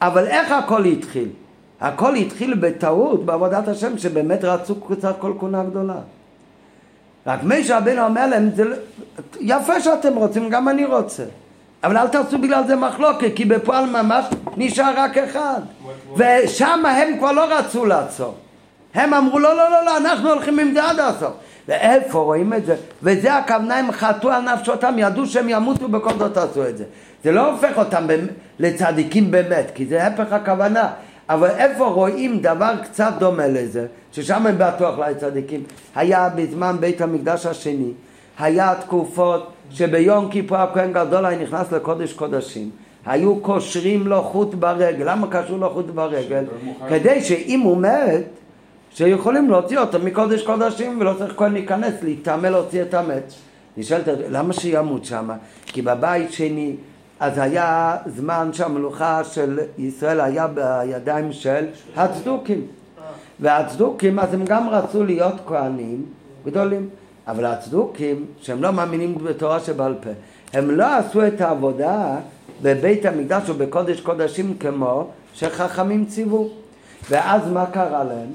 [0.00, 1.28] אבל איך הכל התחיל?
[1.80, 5.96] הכל התחיל בטעות בעבודת השם שבאמת רצו קצת כל קונה גדולה.
[7.26, 8.64] רק משה רבינו אומר להם, זה...
[8.64, 8.76] לא-
[9.40, 11.24] יפה שאתם רוצים, גם אני רוצה.
[11.84, 14.24] אבל אל תעשו בגלל זה מחלוקת, כי בפועל ממש
[14.56, 15.60] נשאר רק אחד.
[16.16, 18.34] ושם הם כבר לא רצו לעצור.
[18.94, 21.32] הם אמרו, לא, לא, לא, לא, אנחנו הולכים עם זה עד הסוף.
[21.68, 22.76] ואיפה רואים את זה?
[23.02, 26.84] וזה הכוונה, הם חטאו על נפשותם, ידעו שהם ימותו בכל זאת עשו את זה.
[27.24, 28.06] זה לא הופך אותם
[28.58, 30.90] לצדיקים באמת, כי זה הפך הכוונה.
[31.28, 35.62] אבל איפה רואים דבר קצת דומה לזה, ששם הם בטוח לא היו צדיקים,
[35.94, 37.92] היה בזמן בית המקדש השני,
[38.38, 42.70] היה תקופות שביום כיפור הכהן גדול היה נכנס לקודש קודשים,
[43.06, 46.44] היו קושרים לו חוט ברגל, למה קשרו לו חוט ברגל?
[46.88, 48.24] כדי שאם הוא מת,
[48.90, 53.32] שיכולים להוציא אותו מקודש קודשים ולא צריך כהן להיכנס, להתעמל להוציא את המת.
[53.76, 55.30] נשאלת, למה שימות שם?
[55.66, 56.74] כי בבית שני
[57.24, 61.66] אז היה זמן שהמלוכה של ישראל היה בידיים של
[61.96, 62.66] הצדוקים.
[63.40, 66.06] והצדוקים, אז הם גם רצו להיות כהנים
[66.46, 66.88] גדולים.
[67.28, 70.10] אבל הצדוקים, שהם לא מאמינים בתורה שבעל פה,
[70.52, 72.16] הם לא עשו את העבודה
[72.62, 76.48] בבית המקדש ובקודש קודשים כמו שחכמים ציוו.
[77.10, 78.28] ואז מה קרה להם?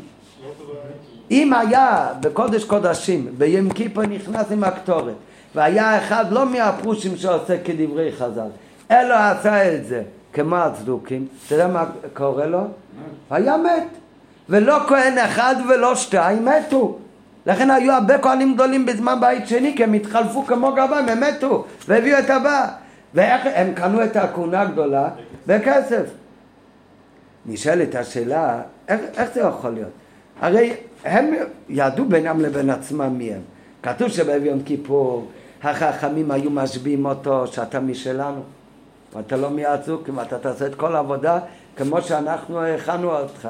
[1.32, 3.28] אם היה בקודש קודשים,
[3.76, 5.14] כיפור נכנס עם הקטורת,
[5.56, 8.50] והיה אחד לא מהפרושים שעושה כדברי חז"ל,
[8.92, 12.62] אלא עשה את זה כמו הצדוקים, אתה יודע מה קורה לו?
[13.30, 13.88] היה מת.
[14.50, 16.98] ולא כהן אחד ולא שתיים מתו.
[17.46, 21.66] לכן היו הרבה כהנים גדולים בזמן בית שני, כי הם התחלפו כמו גבם, הם מתו,
[21.88, 22.68] והביאו את הבא.
[23.14, 25.10] ואיך הם קנו את הכהונה הגדולה?
[25.48, 26.04] בכסף.
[27.46, 29.90] נשאלת השאלה, איך, איך זה יכול להיות?
[30.42, 30.74] הרי
[31.06, 31.34] הם
[31.70, 33.42] ידעו בינם לבין עצמם מי הם.
[33.84, 35.28] כתוב שביום כיפור
[35.64, 38.42] החכמים היו משביעים אותו שאתה משלנו
[39.16, 41.40] ואתה לא מיעצוק, אם אתה תעשה את כל העבודה
[41.76, 43.50] כמו שאנחנו הכנו אותך.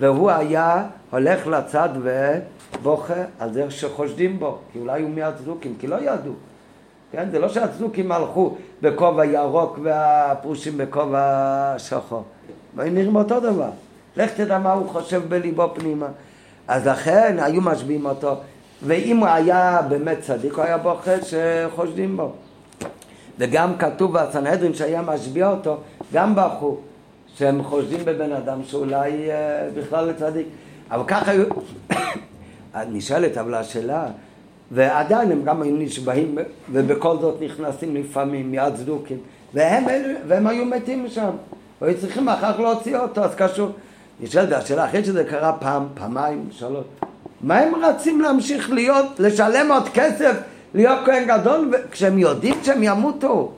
[0.00, 5.96] והוא היה הולך לצד ובוכה על זה שחושדים בו, כי אולי הוא מהצדוקים, כי לא
[5.96, 6.32] ידעו.
[7.12, 7.28] כן?
[7.30, 12.24] זה לא שהצדוקים הלכו בכובע ירוק והפרושים בכובע שחור.
[12.76, 13.70] והם נראים אותו דבר.
[14.16, 16.06] לך תדע מה הוא חושב בליבו פנימה.
[16.68, 18.34] אז לכן היו משביעים אותו,
[18.82, 22.32] ואם הוא היה באמת צדיק, הוא היה בוכה שחושדים בו.
[23.40, 25.76] וגם כתוב בסנהדרין שהיה משביע אותו,
[26.12, 26.76] גם בכו,
[27.34, 30.46] שהם חושדים בבן אדם שאולי אה, בכלל צדיק.
[30.90, 31.44] אבל ככה היו...
[32.92, 34.06] נשאלת אבל השאלה,
[34.70, 36.38] ועדיין הם גם היו נשבעים
[36.72, 39.18] ובכל זאת נכנסים לפעמים מיד צדוקים
[39.54, 39.84] והם,
[40.26, 41.30] והם היו מתים שם.
[41.80, 43.70] והיו צריכים אחר כך להוציא אותו אז קשור.
[44.20, 46.84] נשאלת השאלה אחרי שזה קרה פעם, פעמיים, שלוש
[47.40, 50.36] מה הם רצים להמשיך להיות, לשלם עוד כסף
[50.74, 53.52] להיות כהן גדול כשהם יודעים שהם ימותו.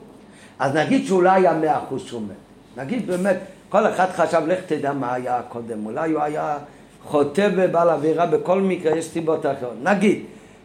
[0.59, 2.83] אז נגיד שאולי היה מאה אחוז שהוא מת.
[2.83, 3.37] נגיד באמת
[3.69, 5.85] כל אחד חשב לך תדע מה היה קודם.
[5.85, 6.57] אולי הוא היה
[7.03, 9.77] חוטא ובעל עבירה בכל מקרה יש סיבות אחרות.
[9.83, 10.23] נגיד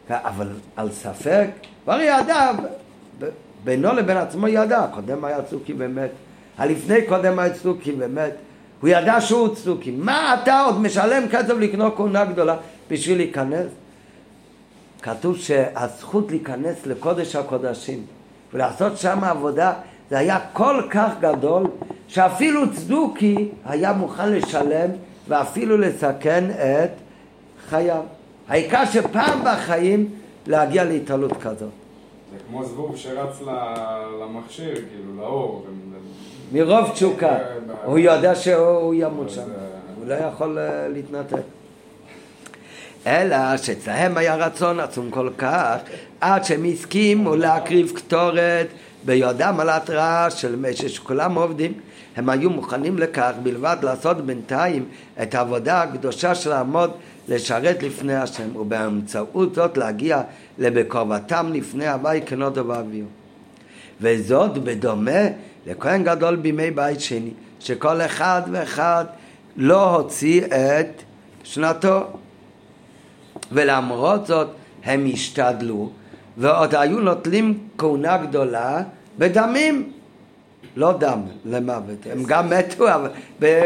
[0.09, 1.47] אבל על ספק,
[1.83, 2.51] כבר ידע,
[3.63, 6.09] בינו לבין עצמו ידע, קודם היה צוקי באמת,
[6.57, 8.33] הלפני קודם היה צוקי באמת,
[8.81, 12.55] הוא ידע שהוא צוקי, מה אתה עוד משלם כסף לקנות כהונה גדולה
[12.91, 13.65] בשביל להיכנס?
[15.01, 18.05] כתוב שהזכות להיכנס לקודש הקודשים
[18.53, 19.73] ולעשות שם עבודה
[20.09, 21.63] זה היה כל כך גדול
[22.07, 24.89] שאפילו צדוקי היה מוכן לשלם
[25.27, 26.89] ואפילו לסכן את
[27.69, 28.01] חייו.
[28.47, 30.09] העיקר שפעם בחיים
[30.47, 31.59] להגיע להתעלות כזאת.
[31.59, 33.41] זה כמו זבוב שרץ
[34.21, 35.65] למכשיר, כאילו, לאור.
[36.51, 37.37] מרוב תשוקה.
[37.85, 39.41] הוא יודע שהוא ימות שם.
[39.97, 41.58] הוא לא יכול אה, להתנתק.
[43.07, 45.75] אלא שאצלהם היה רצון עצום כל כך,
[46.21, 48.67] עד שהם הסכימו להקריב קטורת
[49.05, 51.73] ביודם על התראה של משש שכולם עובדים.
[52.15, 54.85] הם היו מוכנים לכך בלבד לעשות בינתיים
[55.21, 56.91] את העבודה הקדושה של לעמוד
[57.27, 60.21] לשרת לפני השם ובאמצעות זאת להגיע
[60.57, 63.05] לבקרבתם לפני הבית כנודו ואביו.
[64.01, 65.21] וזאת בדומה
[65.67, 69.05] לכהן גדול בימי בית שני שכל אחד ואחד
[69.57, 71.03] לא הוציא את
[71.43, 72.03] שנתו
[73.51, 74.47] ולמרות זאת
[74.83, 75.89] הם השתדלו
[76.37, 78.81] ועוד היו נוטלים כהונה גדולה
[79.17, 79.91] בדמים.
[80.75, 83.09] לא דם למוות, הם גם מתו אבל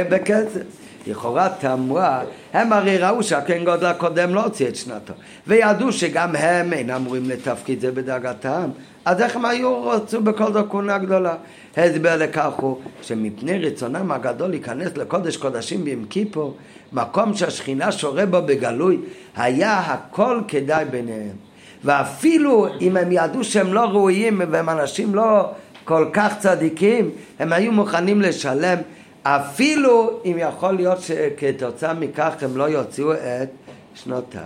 [0.10, 0.62] בכסף.
[1.08, 2.22] לכאורה תמוה,
[2.54, 5.14] הם הרי ראו שהכהן גודל הקודם לא הוציא את שנתו,
[5.48, 8.70] וידעו שגם הם אינם אמורים לתפקיד זה בדאגתם,
[9.06, 11.36] אז איך הם היו רצו בכל זאת כהונה גדולה?
[11.78, 16.58] הסבר לכך הוא שמפני רצונם הגדול להיכנס לקודש קודשים ביום כיפור,
[16.94, 18.98] מקום שהשכינה שורה בו בגלוי,
[19.36, 21.36] היה הכל כדאי ביניהם.
[21.84, 25.50] ואפילו אם הם ידעו שהם לא ראויים והם אנשים לא
[25.86, 28.78] כל כך צדיקים, הם היו מוכנים לשלם
[29.24, 33.50] אפילו אם יכול להיות שכתוצאה מכך הם לא יוציאו את
[33.96, 34.40] שנותם.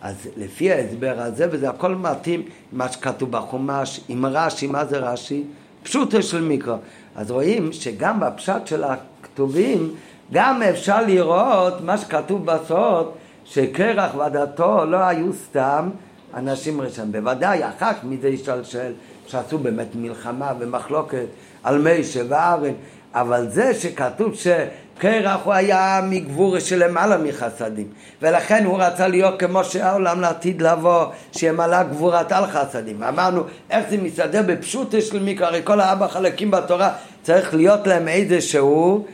[0.00, 2.42] אז לפי ההסבר הזה, וזה הכל מתאים
[2.72, 5.44] מה שכתוב בחומש, עם רש"י, מה זה רש"י?
[5.82, 6.76] פשוטו של מיקרו.
[7.16, 9.94] אז רואים שגם בפשט של הכתובים,
[10.32, 13.12] גם אפשר לראות מה שכתוב בסוד,
[13.44, 15.90] שקרח ודתו לא היו סתם
[16.34, 17.12] אנשים ראשונים.
[17.12, 18.92] בוודאי, אחר כך מזה ישתלשל,
[19.26, 21.26] שעשו באמת מלחמה ומחלוקת
[21.62, 22.72] על מישה וארן,
[23.14, 27.86] אבל זה שכתוב שקרח הוא היה מגבור של למעלה מחסדים
[28.22, 32.96] ולכן הוא רצה להיות כמו שהעולם לעתיד לבוא שימלא גבורת על חסדים.
[32.98, 36.92] ואמרנו איך זה מסתדר בפשוט של מיקרו הרי כל הארבע חלקים בתורה
[37.22, 39.06] צריך להיות להם איזשהו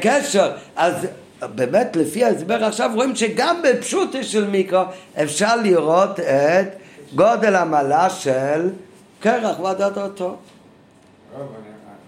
[0.00, 1.06] קשר אז
[1.54, 4.82] באמת לפי ההסבר עכשיו רואים שגם בפשוט של מיקרו
[5.22, 6.68] אפשר לראות את
[7.14, 8.68] גודל המעלה של
[9.20, 10.36] קרח ועדת אותו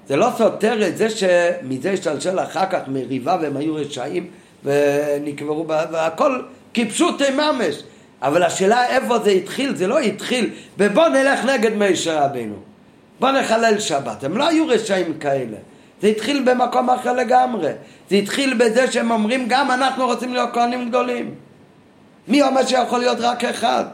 [0.08, 4.26] זה לא סותר את זה שמזה השתלשל אחר כך מריבה והם היו רשעים
[4.64, 5.68] ונקברו.
[5.68, 6.42] והכל
[6.74, 7.82] כפשוטי ממש.
[8.22, 12.71] אבל השאלה איפה זה התחיל, זה לא התחיל ובוא נלך נגד מישר רבינו.
[13.22, 14.24] בוא נחלל שבת.
[14.24, 15.56] הם לא היו רשעים כאלה.
[16.02, 17.70] זה התחיל במקום אחר לגמרי.
[18.10, 21.34] זה התחיל בזה שהם אומרים גם אנחנו רוצים להיות כהנים גדולים.
[22.28, 23.84] מי אומר שיכול להיות רק אחד?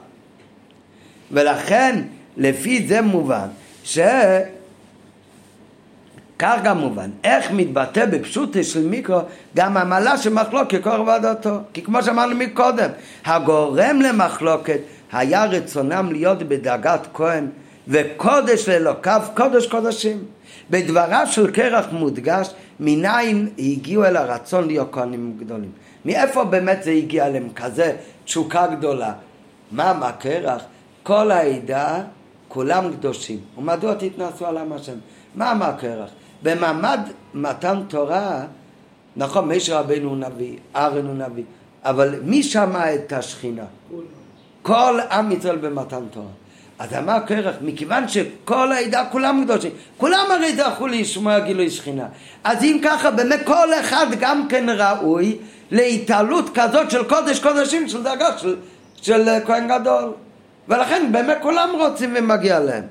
[1.33, 2.03] ולכן
[2.37, 3.49] לפי זה מובן
[3.85, 3.99] ש...
[6.39, 9.20] כך גם מובן, איך מתבטא בפשוטה של מיקרו
[9.57, 11.59] גם המעלה של מחלוקת כוח ועדתו.
[11.72, 12.91] כי כמו שאמרנו מקודם,
[13.24, 14.81] הגורם למחלוקת
[15.12, 17.47] היה רצונם להיות בדרגת כהן
[17.89, 20.24] וקודש לאלוקיו קודש קודשים.
[20.70, 25.70] בדבריו של קרח מודגש מניין הגיעו אל הרצון להיות כהנים גדולים.
[26.05, 29.12] מאיפה באמת זה הגיע להם כזה תשוקה גדולה?
[29.72, 30.62] מה מה קרח?
[31.03, 32.03] כל העדה
[32.49, 33.39] כולם קדושים.
[33.59, 34.97] ומדוע תתנסו על עם השם?
[35.34, 36.11] מה מה קרח?
[36.43, 37.01] במעמד
[37.34, 38.45] מתן תורה,
[39.16, 41.45] נכון, משה רבנו הוא נביא, ארן הוא נביא,
[41.84, 43.64] אבל מי שמע את השכינה?
[44.62, 46.26] כל עם ישראל במתן תורה.
[46.79, 52.07] אז אמר קרח, מכיוון שכל העדה כולם קדושים, כולם הרי זכו לשמוע גילוי שכינה.
[52.45, 55.37] אז אם ככה, באמת כל אחד גם כן ראוי
[55.70, 58.57] להתעלות כזאת של קודש קודשים, של דרגה של,
[59.03, 60.12] של כהן גדול.
[60.68, 62.85] ולכן באמת כולם רוצים ומגיע להם.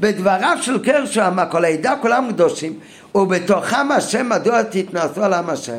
[0.00, 2.78] בדבריו של קרשו אמר כל העדה כולם קדושים
[3.14, 5.78] ובתוכם השם מדוע תתנסו על עם השם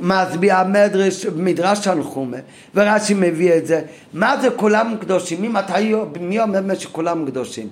[0.00, 2.36] מסביר המדרש, מדרש תנחומה
[2.74, 3.82] ורש"י מביא את זה
[4.12, 5.42] מה זה כולם קדושים?
[5.42, 7.68] ממתי, מי אומר שכולם קדושים?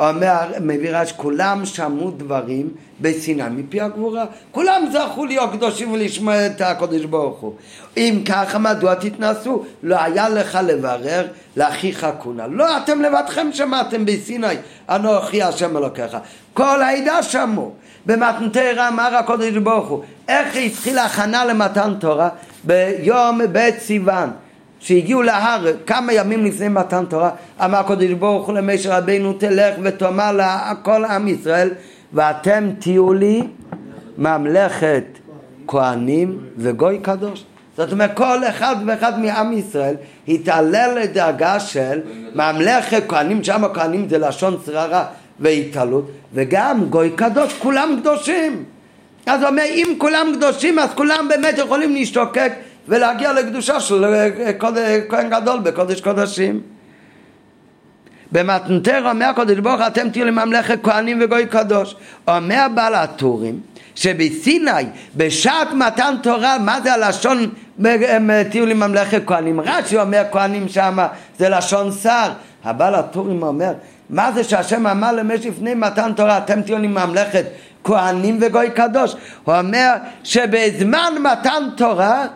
[0.00, 2.68] אומר, מביא רש"י, כולם שמעו דברים
[3.00, 4.24] בסיני מפי הגבורה.
[4.50, 7.54] כולם זכו להיות קדושים ולשמוע את הקדוש ברוך הוא.
[7.96, 9.64] אם ככה, מדוע תתנסו?
[9.82, 12.46] לא היה לך לברר לאחיך כונה.
[12.46, 14.46] לא, אתם לבדכם שמעתם בסיני,
[14.88, 16.16] אנוכי השם אלוקיך.
[16.54, 17.72] כל העדה שמעו.
[18.06, 22.28] במתנתרא אמר הקדוש ברוך הוא, איך התחילה הכנה למתן תורה?
[22.64, 24.30] ביום ב' סיוון.
[24.80, 27.30] שהגיעו להר כמה ימים לפני מתן תורה,
[27.64, 31.70] אמר הקדוש ברוך הוא למשה רבינו תלך ותאמר לכל עם ישראל
[32.12, 33.42] ואתם תהיו לי
[34.18, 35.04] ממלכת
[35.66, 37.44] כהנים וגוי קדוש.
[37.76, 39.94] זאת אומרת כל אחד ואחד מעם ישראל
[40.28, 42.00] התעלל לדרגה של
[42.34, 45.04] ממלכת כהנים, שם הכהנים זה לשון שררה
[45.40, 48.64] והתעלות וגם גוי קדוש, כולם קדושים.
[49.26, 52.52] אז הוא אומר אם כולם קדושים אז כולם באמת יכולים להשתוקק
[52.88, 54.04] ולהגיע לקדושה של
[55.08, 56.60] כהן גדול בקודש קודשים.
[58.32, 61.96] במתנתר אומר הקודש ברוך אתם תהיו לממלכת כהנים וגוי קדוש.
[62.28, 63.60] אומר בעל הטורים
[63.94, 64.70] שבסיני
[65.16, 67.50] בשעת מתן תורה מה זה הלשון
[68.50, 71.08] תהיו לממלכת כהנים רש"י אומר כהנים שמה
[71.38, 72.30] זה לשון שר
[72.64, 73.72] הבעל הטורים אומר
[74.10, 77.44] מה זה שהשם אמר למש לפני מתן תורה אתם תהיו לממלכת
[77.84, 79.94] כהנים וגוי קדוש הוא אומר
[80.24, 82.26] שבזמן מתן תורה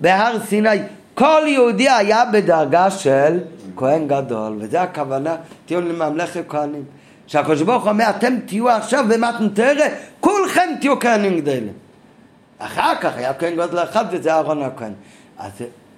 [0.00, 0.78] בהר סיני
[1.14, 3.38] כל יהודי היה בדרגה של
[3.76, 5.36] כהן גדול וזה הכוונה
[5.66, 6.84] תהיו לממלכת כהנים
[7.26, 9.86] שהקדוש ברוך הוא אומר אתם תהיו עכשיו במתנתרא
[10.20, 11.72] כולכם תהיו כהנים גדולים
[12.60, 14.92] אחר כך היה כהן גדול אחד וזה אהרון הכהן.
[15.38, 15.50] אז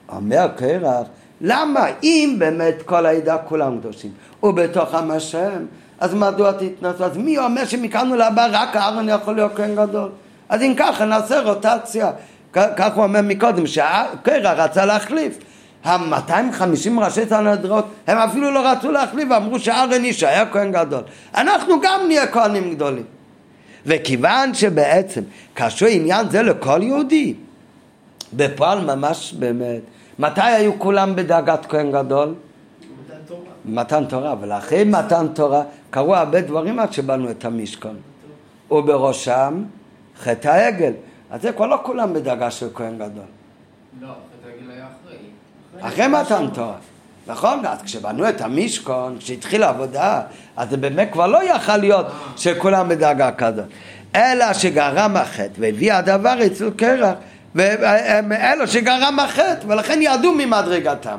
[0.08, 1.06] אומר קרח
[1.42, 4.10] למה אם באמת כל העדה כולם קדושים
[4.42, 5.66] ובתוכם השם
[6.00, 7.04] אז מדוע תתנסו?
[7.04, 10.08] אז מי אומר שמכאן ולהבא רק אהרון יכול להיות כהן גדול?
[10.48, 12.10] אז אם ככה נעשה רוטציה
[12.52, 15.38] כך הוא אומר מקודם, שקרח רצה להחליף.
[15.84, 21.02] ה-250 ראשי סנהדרות, הם אפילו לא רצו להחליף, אמרו שארן יישאר כהן גדול.
[21.34, 23.04] אנחנו גם נהיה כהנים גדולים.
[23.86, 25.20] וכיוון שבעצם
[25.54, 27.34] קשור עניין זה לכל יהודי,
[28.32, 29.80] בפועל ממש באמת,
[30.18, 32.34] מתי היו כולם בדאגת כהן גדול?
[32.34, 33.40] מתן תורה.
[33.64, 37.96] מתן תורה, ולאחרי מתן תורה קרו הרבה דברים עד שבנו את המשכון.
[38.70, 39.62] ובראשם
[40.20, 40.92] חטא העגל.
[41.30, 43.24] אז זה כבר לא כולם בדרגה של כהן גדול.
[44.00, 45.88] לא, חטא העגל היה אחרי.
[45.88, 46.76] אחרי מתן תורה.
[47.26, 47.66] נכון?
[47.66, 50.22] אז כשבנו את המשכון, כשהתחילה העבודה,
[50.56, 52.06] אז זה באמת כבר לא יכל להיות
[52.36, 53.64] שכולם בדרגה כזאת.
[54.14, 57.14] אלא שגרם החטא והביא הדבר אצל קרח,
[57.54, 61.18] והם אלו שגרם החטא, ולכן ירדו ממדרגתם.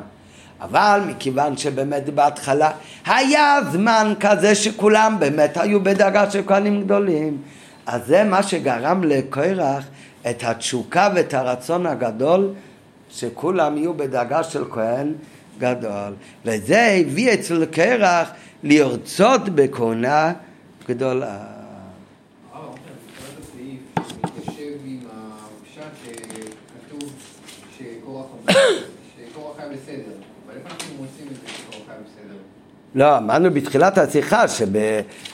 [0.60, 2.70] אבל מכיוון שבאמת בהתחלה
[3.06, 7.38] היה זמן כזה שכולם באמת היו בדרגה של כהנים גדולים,
[7.86, 9.84] אז זה מה שגרם לקרח
[10.30, 12.52] את התשוקה ואת הרצון הגדול
[13.10, 15.12] שכולם יהיו בדרגה של כהן
[15.58, 16.14] גדול.
[16.44, 18.28] וזה הביא אצל קרח
[18.62, 20.32] לרצות בכהונה
[20.88, 21.26] גדולה.
[21.26, 26.12] אה, אוקיי, אז קראת סעיף שמתיישב עם הפשט
[26.88, 27.12] שכתוב
[28.50, 28.62] שקורח
[29.32, 30.14] שקורח היה בסדר.
[30.46, 32.34] אבל איפה אנחנו מוצאים את זה שקורח היה בסדר?
[32.94, 34.44] לא, אמרנו בתחילת השיחה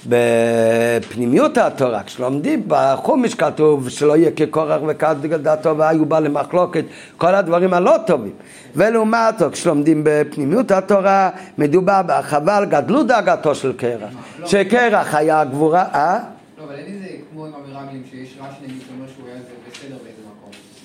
[0.05, 4.81] שבפנימיות התורה, כשלומדים בחומש כתוב שלא יהיה כקורח
[5.23, 6.85] וכדתו והיו בא למחלוקת,
[7.17, 8.33] כל הדברים הלא טובים.
[8.77, 14.11] ולעומת זאת, כשלומדים בפנימיות התורה, מדובר בהרחבה על גדלות דאגתו של קרח.
[14.47, 16.19] שקרח היה גבורה, אה?
[16.59, 19.50] לא, אבל אין איזה כמו עם המרגלים שיש רש"י נגיד שאומר שהוא היה.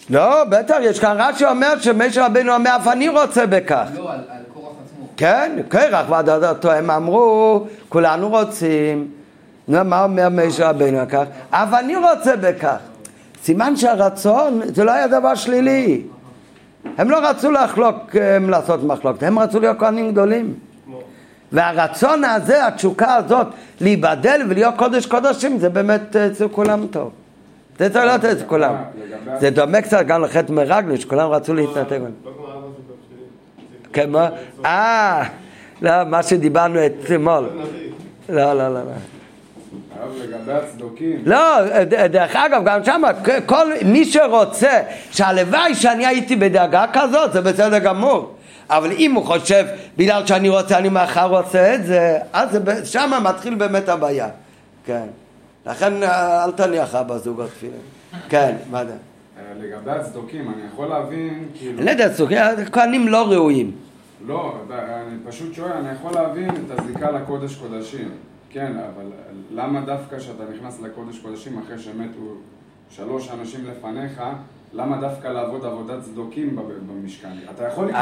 [0.10, 3.88] לא, בטח, יש כאן רש"י שאומר שמשה רבנו אומר אף אני רוצה בכך.
[3.96, 4.20] לא, על
[4.54, 4.74] קורח
[5.18, 9.08] כן, קרח ועדתו, הם אמרו, כולנו רוצים.
[9.68, 11.24] נו, מה אומר משה רבינו כך?
[11.50, 12.78] אף אני רוצה בכך.
[13.44, 16.02] סימן שהרצון זה לא היה דבר שלילי.
[16.98, 18.16] הם לא רצו לחלוק,
[18.50, 20.54] לעשות מחלוקת, הם רצו להיות כהנים גדולים.
[21.52, 23.48] והרצון הזה, התשוקה הזאת,
[23.82, 27.12] להיבדל ולהיות קודש קודשים, זה באמת אצל כולם טוב.
[27.80, 28.76] זה צריך להיות אצל כולם.
[29.40, 32.00] זה דומה קצת גם לחטא מרגלי, שכולם רצו להתנתק.
[33.94, 34.20] כמו?
[34.66, 35.24] אה,
[35.82, 37.50] לא, מה שדיברנו אתמול.
[38.30, 38.80] לא, לא, לא.
[40.24, 41.22] לגבי הצדוקים.
[41.26, 41.66] לא,
[42.06, 43.02] דרך אגב, גם שם,
[43.46, 48.36] כל מי שרוצה שהלוואי שאני הייתי בדאגה כזאת, זה בסדר גמור.
[48.70, 49.66] אבל אם הוא חושב,
[49.98, 54.28] בגלל שאני רוצה, אני מחר רוצה את זה, אז שם מתחיל באמת הבעיה.
[54.86, 55.06] כן.
[55.66, 57.80] לכן אל תניח אבא זוגות תפילין.
[58.30, 58.96] כן, מה זה?
[59.60, 61.78] לגבי הצדוקים, אני יכול להבין, כאילו...
[61.78, 62.38] אני לא יודע, צדוקים,
[62.72, 63.72] כהנים לא ראויים.
[64.28, 68.12] לא, אני פשוט שואל, אני יכול להבין את הזיקה לקודש קודשים,
[68.50, 69.06] כן, אבל
[69.52, 72.36] למה דווקא כשאתה נכנס לקודש קודשים אחרי שמתו
[72.90, 74.22] שלוש אנשים לפניך,
[74.74, 76.56] למה דווקא לעבוד עבודת צדוקים
[76.88, 77.32] במשכן?
[77.56, 78.02] אתה יכול לקרוא...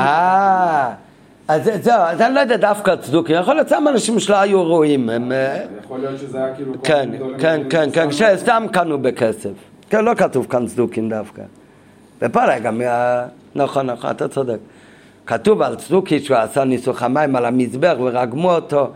[1.50, 4.66] אה, אז זהו, אז אני לא יודע דווקא צדוקים, יכול להיות סתם אנשים שלא היו
[4.66, 5.10] ראויים.
[5.10, 6.74] אה, יכול להיות שזה היה כאילו...
[6.84, 9.50] כן, כן, כן, כן, שסתם קנו בכסף.
[9.90, 11.42] כן, לא כתוב כאן צדוקים דווקא.
[12.22, 12.82] ופה גם,
[13.56, 14.58] נכון, נכון, אתה צודק.
[15.26, 18.88] כתוב על צדוקי שהוא עשה ניסוך המים על המזבח ורגמו אותו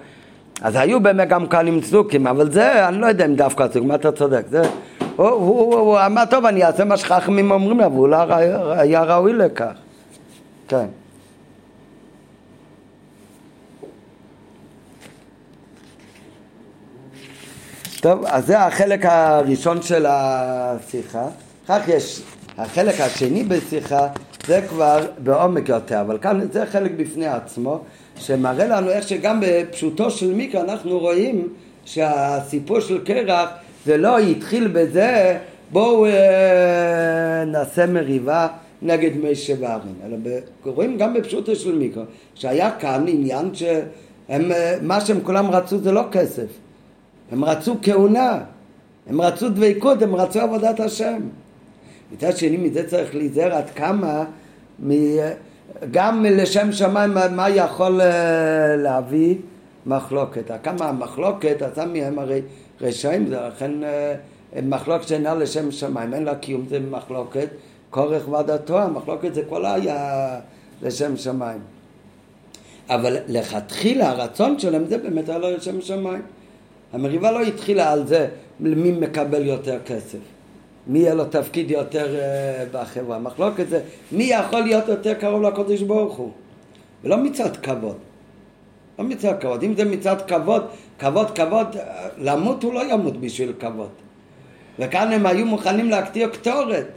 [0.61, 4.11] אז היו באמת גם כהנים צדוקים, אבל זה, אני לא יודע אם דווקא צדוקים, אתה
[4.11, 4.61] צודק, זה,
[5.15, 8.17] הוא, הוא, הוא, הוא אמר, טוב, אני אעשה מה שחכמים אומרים לו, והוא לא
[8.77, 9.71] היה ראוי לכך,
[10.67, 10.85] כן.
[18.07, 21.27] טוב, אז זה החלק הראשון של השיחה.
[21.67, 22.21] כך יש
[22.57, 24.07] החלק השני בשיחה,
[24.45, 27.79] זה כבר בעומק יותר, אבל כאן זה חלק בפני עצמו,
[28.15, 31.47] שמראה לנו איך שגם בפשוטו של מיקרא אנחנו רואים
[31.85, 33.49] שהסיפור של קרח
[33.85, 35.37] זה לא התחיל בזה
[35.71, 38.47] בואו אה, נעשה מריבה
[38.81, 42.03] נגד משה וארון, אלא ב, רואים גם בפשוטו של מיקרא
[42.35, 44.51] שהיה כאן עניין שהם,
[44.91, 46.66] אה, שהם כולם רצו זה לא כסף,
[47.31, 48.39] הם רצו כהונה,
[49.07, 51.21] הם רצו דבקות, הם רצו עבודת השם.
[52.13, 54.25] מצד שני, מזה צריך להיזהר עד כמה.
[55.91, 59.35] גם לשם שמיים, מה יכול אה, להביא
[59.85, 60.51] מחלוקת.
[60.63, 62.41] כמה המחלוקת, עשה מהם הרי
[62.81, 64.15] רשעים, זה לכן אה,
[64.63, 67.47] מחלוקת שאינה לשם שמיים, אין לה קיום, זה מחלוקת
[67.89, 70.39] כורך ועדתו, המחלוקת זה כל היה
[70.81, 71.59] לשם שמיים.
[72.89, 76.21] אבל לכתחילה הרצון שלהם זה באמת היה לשם שמיים.
[76.93, 78.27] המריבה לא התחילה על זה
[78.59, 80.19] מי מקבל יותר כסף.
[80.87, 83.15] מי יהיה לו תפקיד יותר uh, בחברה.
[83.15, 83.81] המחלוקת זה
[84.11, 86.31] מי יכול להיות יותר קרוב לקודש ברוך הוא.
[87.03, 87.97] ולא מצד כבוד.
[88.99, 89.63] לא מצד כבוד.
[89.63, 90.65] אם זה מצד כבוד,
[90.99, 91.75] כבוד, כבוד,
[92.17, 93.89] למות הוא לא ימות בשביל כבוד.
[94.79, 96.87] וכאן הם היו מוכנים להקטיר קטורת.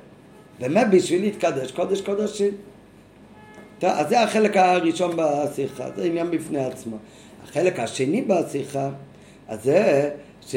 [0.61, 2.53] באמת בשביל להתקדש קודש קודשים.
[3.83, 6.97] אז זה החלק הראשון בשיחה, זה עניין בפני עצמו.
[7.45, 8.91] החלק השני בשיחה,
[9.51, 10.11] אז זה
[10.47, 10.57] ש...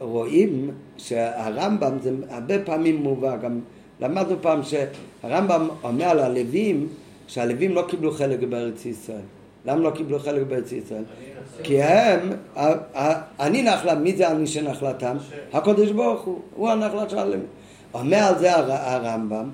[0.00, 3.60] רואים שהרמב"ם זה הרבה פעמים מובא, גם
[4.00, 6.88] למדנו פעם שהרמב"ם אומר על הלווים
[7.26, 9.20] שהלווים לא קיבלו חלק בארץ ישראל.
[9.64, 11.02] למה לא קיבלו חלק בארץ ישראל?
[11.62, 12.32] כי הם,
[13.40, 15.16] אני נחלם, מי זה אני שנחלתם?
[15.52, 17.46] הקדוש ברוך הוא, הוא הנחלת של הלווים.
[17.94, 19.50] אומר על זה הרמב"ם,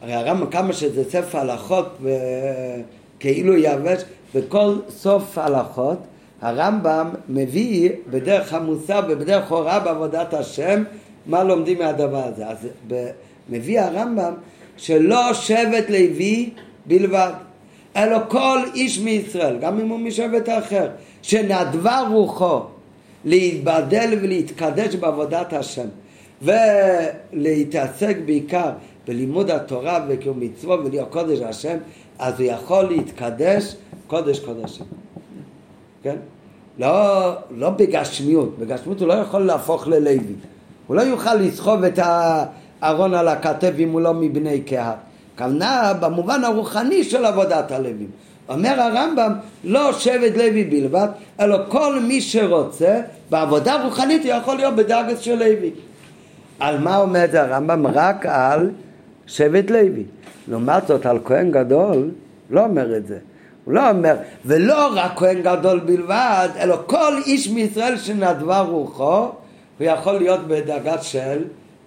[0.00, 1.98] הרי הרמב"ם כמה שזה ספר הלכות
[3.20, 4.02] כאילו יבש,
[4.34, 5.98] בכל סוף הלכות
[6.40, 10.84] הרמב"ם מביא בדרך המוסר ובדרך הוראה בעבודת השם
[11.26, 12.46] מה לומדים מהדבר הזה.
[12.46, 12.56] אז
[13.50, 14.32] מביא הרמב"ם
[14.76, 16.50] שלא שבט לוי
[16.86, 17.32] בלבד,
[17.96, 20.88] אלא כל איש מישראל, גם אם הוא משבט אחר,
[21.22, 22.60] שנדבה רוחו
[23.24, 25.86] להתבדל ולהתקדש בעבודת השם
[26.42, 28.70] ולהתעסק בעיקר
[29.06, 31.76] בלימוד התורה וקיום מצוות ולהיות קודש השם,
[32.18, 33.74] אז הוא יכול להתקדש
[34.06, 34.86] קודש קודשים.
[36.06, 36.16] כן?
[36.78, 40.34] לא, לא בגשמיות, בגשמיות הוא לא יכול להפוך ללוי.
[40.86, 44.96] הוא לא יוכל לסחוב את הארון על הכתב אם הוא לא מבני קהת.
[45.38, 48.10] כוונה במובן הרוחני של עבודת הלווים.
[48.48, 49.32] אומר הרמב"ם,
[49.64, 51.08] לא שבט לוי בלבד,
[51.40, 53.00] אלא כל מי שרוצה,
[53.30, 55.70] בעבודה רוחנית הוא יכול להיות בדרגס של לוי.
[56.60, 57.86] על מה עומד הרמב"ם?
[57.86, 58.70] רק על
[59.26, 60.04] שבט לוי.
[60.48, 62.10] לעומת זאת, על כהן גדול,
[62.50, 63.18] לא אומר את זה.
[63.66, 69.20] הוא לא אומר, ולא רק כהן גדול בלבד, אלא כל איש מישראל שנדבה רוחו,
[69.78, 71.44] הוא יכול להיות בדרגה של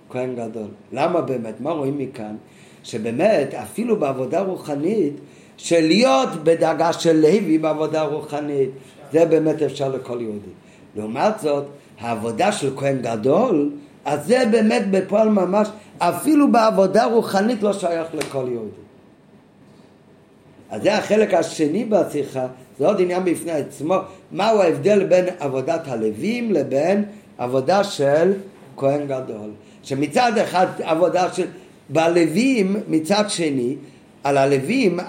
[0.10, 0.68] כהן גדול.
[0.92, 1.62] למה באמת?
[1.62, 2.36] מה רואים מכאן?
[2.84, 5.14] שבאמת, אפילו בעבודה רוחנית,
[5.58, 8.70] של להיות בדרגה של לוי בעבודה רוחנית,
[9.12, 10.52] זה באמת אפשר לכל יהודי.
[10.96, 11.66] לעומת זאת,
[12.00, 13.72] העבודה של כהן גדול,
[14.06, 15.68] אז זה באמת בפועל ממש,
[15.98, 18.89] אפילו בעבודה רוחנית לא שייך לכל יהודי.
[20.72, 22.48] אז זה החלק השני בשיחה,
[22.80, 23.96] זה עוד עניין בפני עצמו,
[24.32, 27.04] מהו ההבדל בין עבודת הלווים לבין
[27.38, 28.34] עבודה של
[28.78, 29.50] כהן גדול.
[29.84, 31.46] שמצד אחד עבודה של...
[31.90, 33.76] בלווים, מצד שני,
[34.24, 35.00] על הלווים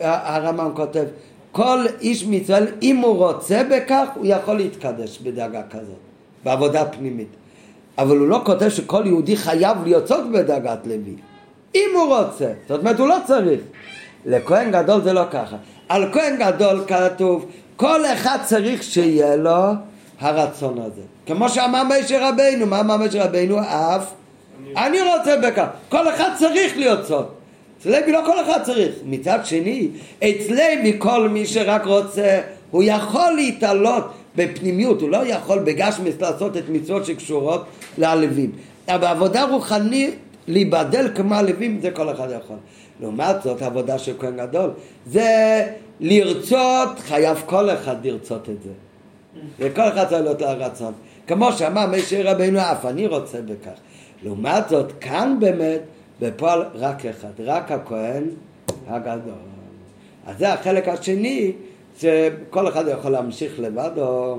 [0.00, 1.04] הרמב"ם כותב,
[1.52, 5.98] כל איש מישראל, אם הוא רוצה בכך, הוא יכול להתקדש בדאגה כזאת,
[6.44, 7.28] בעבודה פנימית.
[7.98, 11.14] אבל הוא לא כותב שכל יהודי חייב להיות בדאגת לוי.
[11.74, 13.60] אם הוא רוצה, זאת אומרת הוא לא צריך.
[14.26, 15.56] לכהן גדול זה לא ככה.
[15.88, 17.46] על כהן גדול כתוב,
[17.76, 19.72] כל אחד צריך שיהיה לו
[20.20, 21.02] הרצון הזה.
[21.26, 23.60] כמו שאמר משה רבינו, מה אמר משה רבינו?
[23.60, 24.12] אף
[24.76, 25.66] אני רוצה בכך.
[25.88, 27.26] כל אחד צריך להיות סוד.
[27.80, 28.94] אצל לוי לא כל אחד צריך.
[29.04, 34.04] מצד שני, אצל לוי כל מי שרק רוצה, הוא יכול להתעלות
[34.36, 37.64] בפנימיות, הוא לא יכול בגשמס לעשות את מצוות שקשורות
[37.98, 38.52] ללווים.
[38.88, 40.14] אבל בעבודה רוחנית
[40.48, 42.56] להיבדל כמו הלווים זה כל אחד יכול.
[43.00, 44.70] לעומת זאת עבודה של כהן גדול
[45.06, 45.66] זה
[46.00, 48.70] לרצות חייב כל אחד לרצות את זה.
[49.58, 50.92] וכל אחד צריך להיות הרצון
[51.26, 53.78] כמו שאמר משה רבינו אף אני רוצה בכך.
[54.22, 55.80] לעומת זאת כאן באמת
[56.20, 58.24] בפועל רק אחד רק הכהן
[58.88, 59.34] הגדול.
[60.26, 61.52] אז זה החלק השני
[61.98, 64.38] שכל אחד יכול להמשיך לבד או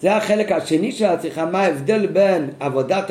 [0.00, 3.10] זה החלק השני של השיחה, מה ההבדל בין עבודת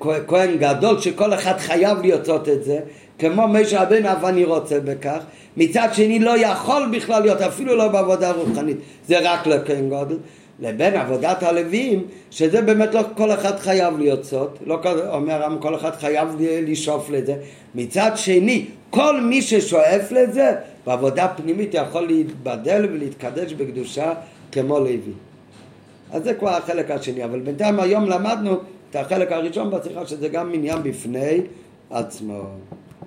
[0.00, 2.80] הכהן גדול שכל אחד חייב לרצות את זה
[3.18, 5.18] כמו משה רבנו אף אני רוצה בכך.
[5.56, 8.76] מצד שני לא יכול בכלל להיות אפילו לא בעבודה רוחנית.
[9.08, 10.18] זה רק לכהן גדול
[10.60, 14.58] לבין עבודת הלווים שזה באמת לא כל אחד חייב לרצות.
[14.66, 14.80] לא
[15.12, 17.34] אומר כל אחד חייב לשאוף לזה.
[17.74, 20.54] מצד שני כל מי ששואף לזה
[20.86, 24.12] בעבודה פנימית יכול להתבדל ולהתקדש בקדושה
[24.52, 25.12] כמו לוי.
[26.12, 28.56] אז זה כבר החלק השני, אבל בינתיים היום למדנו
[28.90, 31.40] את החלק הראשון בשיחה שזה גם עניין בפני
[31.90, 32.42] עצמו.